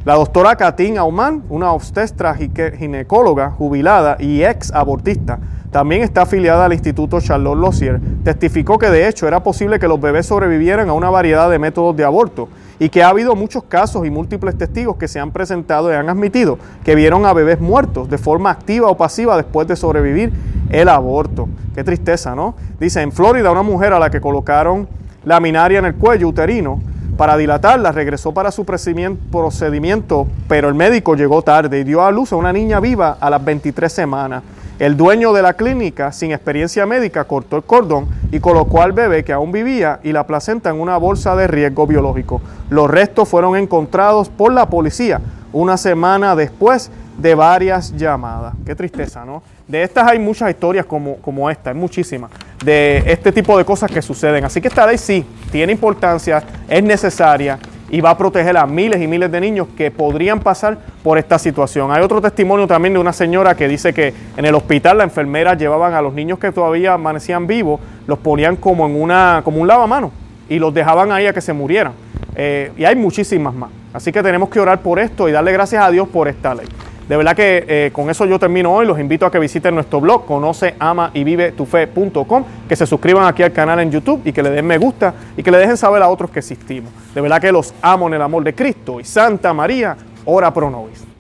La 0.09 0.15
doctora 0.15 0.57
Katin 0.57 0.97
Auman, 0.97 1.45
una 1.51 1.71
obstetra 1.73 2.35
ginecóloga 2.35 3.51
jubilada 3.51 4.17
y 4.19 4.43
ex 4.43 4.73
abortista, 4.73 5.39
también 5.71 6.01
está 6.01 6.23
afiliada 6.23 6.65
al 6.65 6.73
Instituto 6.73 7.21
Charlotte 7.21 7.59
Lossier, 7.59 8.01
testificó 8.25 8.79
que 8.79 8.89
de 8.89 9.07
hecho 9.07 9.29
era 9.29 9.43
posible 9.43 9.79
que 9.79 9.87
los 9.87 10.01
bebés 10.01 10.25
sobrevivieran 10.25 10.89
a 10.89 10.95
una 10.95 11.11
variedad 11.11 11.51
de 11.51 11.59
métodos 11.59 11.95
de 11.95 12.05
aborto 12.05 12.49
y 12.79 12.89
que 12.89 13.03
ha 13.03 13.11
habido 13.11 13.37
muchos 13.37 13.65
casos 13.65 14.07
y 14.07 14.11
múltiples 14.11 14.57
testigos 14.57 14.97
que 14.97 15.09
se 15.09 15.21
han 15.21 15.31
presentado 15.31 15.93
y 15.93 15.95
han 15.95 16.09
admitido 16.09 16.59
que 16.87 16.95
vieron 16.95 17.27
a 17.27 17.35
bebés 17.35 17.61
muertos 17.61 18.09
de 18.09 18.17
forma 18.17 18.51
activa 18.51 18.89
o 18.89 18.97
pasiva 18.97 19.37
después 19.37 19.69
de 19.69 19.77
sobrevivir 19.77 20.33
el 20.71 20.89
aborto. 20.89 21.51
Qué 21.75 21.85
tristeza, 21.85 22.35
¿no? 22.35 22.55
Dice, 22.81 23.03
en 23.03 23.13
Florida 23.13 23.51
una 23.51 23.63
mujer 23.63 23.93
a 23.93 23.99
la 23.99 24.09
que 24.09 24.23
colocaron 24.23 24.89
laminaria 25.27 25.81
en 25.81 25.85
el 25.85 25.97
cuello 25.97 26.29
uterino 26.29 26.81
para 27.19 27.37
dilatarla, 27.37 27.91
regresó 27.91 28.33
para 28.33 28.53
su 28.53 28.65
procedimiento, 28.65 30.29
pero 30.47 30.69
el 30.69 30.75
médico 30.75 31.17
llegó 31.17 31.43
tarde 31.43 31.81
y 31.81 31.85
dio 31.85 32.03
a 32.05 32.13
luz 32.13 32.33
a 32.33 32.37
una 32.37 32.53
niña 32.53 32.79
viva 32.79 33.19
a 33.21 33.29
las 33.29 33.45
23 33.45 33.93
semanas. 33.93 34.45
El 34.79 34.97
dueño 34.97 35.33
de 35.33 35.43
la 35.43 35.55
clínica, 35.55 36.13
sin 36.13 36.31
experiencia 36.31 36.87
médica, 36.87 37.25
cortó 37.25 37.57
el 37.57 37.65
cordón 37.65 38.07
y 38.31 38.39
colocó 38.39 38.83
al 38.83 38.93
bebé 38.93 39.25
que 39.25 39.33
aún 39.33 39.51
vivía 39.51 39.99
y 40.05 40.13
la 40.13 40.29
placenta 40.29 40.71
en 40.71 40.81
una 40.81 40.97
bolsa 40.97 41.35
de 41.35 41.49
riesgo 41.49 41.89
biológico. 41.89 42.41
Los 42.71 42.89
restos 42.89 43.29
fueron 43.29 43.57
encontrados 43.57 44.29
por 44.29 44.53
la 44.53 44.71
policía 44.71 45.21
una 45.53 45.77
semana 45.77 46.37
después 46.37 46.89
de 47.19 47.35
varias 47.35 47.97
llamadas. 47.97 48.55
Qué 48.65 48.77
tristeza, 48.77 49.25
¿no? 49.25 49.43
De 49.67 49.83
estas 49.83 50.09
hay 50.09 50.21
muchas 50.21 50.51
historias 50.51 50.87
como, 50.87 51.17
como 51.17 51.51
esta, 51.51 51.71
hay 51.71 51.77
muchísimas, 51.77 52.31
de 52.65 53.03
este 53.07 53.33
tipo 53.33 53.57
de 53.57 53.65
cosas 53.65 53.91
que 53.91 54.03
suceden. 54.03 54.45
Así 54.45 54.61
que 54.61 54.69
esta 54.69 54.87
ley 54.87 54.99
sí 54.99 55.25
tiene 55.51 55.73
importancia, 55.73 56.43
es 56.69 56.83
necesaria 56.83 57.59
y 57.91 58.01
va 58.01 58.11
a 58.11 58.19
proteger 58.19 58.57
a 58.57 58.67
miles 58.67 59.01
y 59.01 59.07
miles 59.07 59.31
de 59.33 59.41
niños 59.41 59.69
que 59.77 59.91
podrían 59.91 60.41
pasar 60.41 60.79
por 61.03 61.19
esta 61.19 61.39
situación. 61.39 61.91
Hay 61.91 62.03
otro 62.03 62.21
testimonio 62.21 62.67
también 62.67 62.95
de 62.95 63.01
una 63.01 63.13
señora 63.13 63.55
que 63.55 63.67
dice 63.67 63.95
que 63.95 64.13
en 64.37 64.45
el 64.45 64.55
hospital 64.55 64.99
la 64.99 65.05
enfermera 65.05 65.55
llevaban 65.55 65.95
a 65.95 66.03
los 66.03 66.13
niños 66.13 66.39
que 66.39 66.53
todavía 66.53 66.95
amanecían 66.95 67.47
vivos, 67.47 67.81
los 68.07 68.19
ponían 68.19 68.57
como 68.57 68.87
en 68.87 69.01
una, 69.01 69.41
como 69.45 69.61
un 69.61 69.69
lavamano 69.69 70.13
y 70.49 70.59
los 70.59 70.73
dejaban 70.75 71.13
ahí 71.13 71.27
a 71.27 71.33
que 71.33 71.41
se 71.41 71.53
murieran. 71.53 71.93
Eh, 72.35 72.73
y 72.77 72.85
hay 72.85 72.97
muchísimas 72.97 73.55
más. 73.55 73.71
Así 73.93 74.13
que 74.13 74.23
tenemos 74.23 74.49
que 74.51 74.61
orar 74.61 74.81
por 74.81 74.99
esto 74.99 75.29
y 75.29 75.33
darle 75.33 75.53
gracias 75.53 75.83
a 75.83 75.91
Dios 75.91 76.09
por 76.09 76.29
esta 76.29 76.55
ley. 76.55 76.67
De 77.09 77.17
verdad 77.17 77.35
que 77.35 77.65
eh, 77.67 77.91
con 77.93 78.11
eso 78.11 78.27
yo 78.27 78.39
termino 78.39 78.73
hoy. 78.73 78.87
Los 78.87 79.01
invito 79.01 79.25
a 79.25 79.31
que 79.31 79.39
visiten 79.39 79.75
nuestro 79.75 80.01
blog, 80.01 80.27
conoce, 80.27 80.75
ama 80.79 81.11
y 81.15 81.25
vive 81.25 81.53
tu 81.53 81.65
fe.com, 81.65 82.45
que 82.69 82.77
se 82.77 82.87
suscriban 82.87 83.27
aquí 83.27 83.43
al 83.43 83.53
canal 83.53 83.81
en 83.81 83.91
YouTube 83.91 84.21
y 84.25 84.33
que 84.33 84.43
le 84.43 84.51
den 84.51 84.67
me 84.67 84.77
gusta 84.77 85.15
y 85.37 85.43
que 85.43 85.51
le 85.51 85.59
dejen 85.59 85.77
saber 85.77 86.03
a 86.03 86.09
otros 86.09 86.31
que 86.31 86.41
existimos. 86.41 86.93
De 87.15 87.21
verdad 87.21 87.41
que 87.41 87.51
los 87.51 87.73
amo 87.81 88.09
en 88.09 88.15
el 88.15 88.23
amor 88.23 88.45
de 88.45 88.55
Cristo 88.55 89.01
y 89.01 89.05
Santa 89.05 89.55
María, 89.55 89.97
ora 90.27 90.53
pro 90.53 90.71
nobis. 90.71 91.08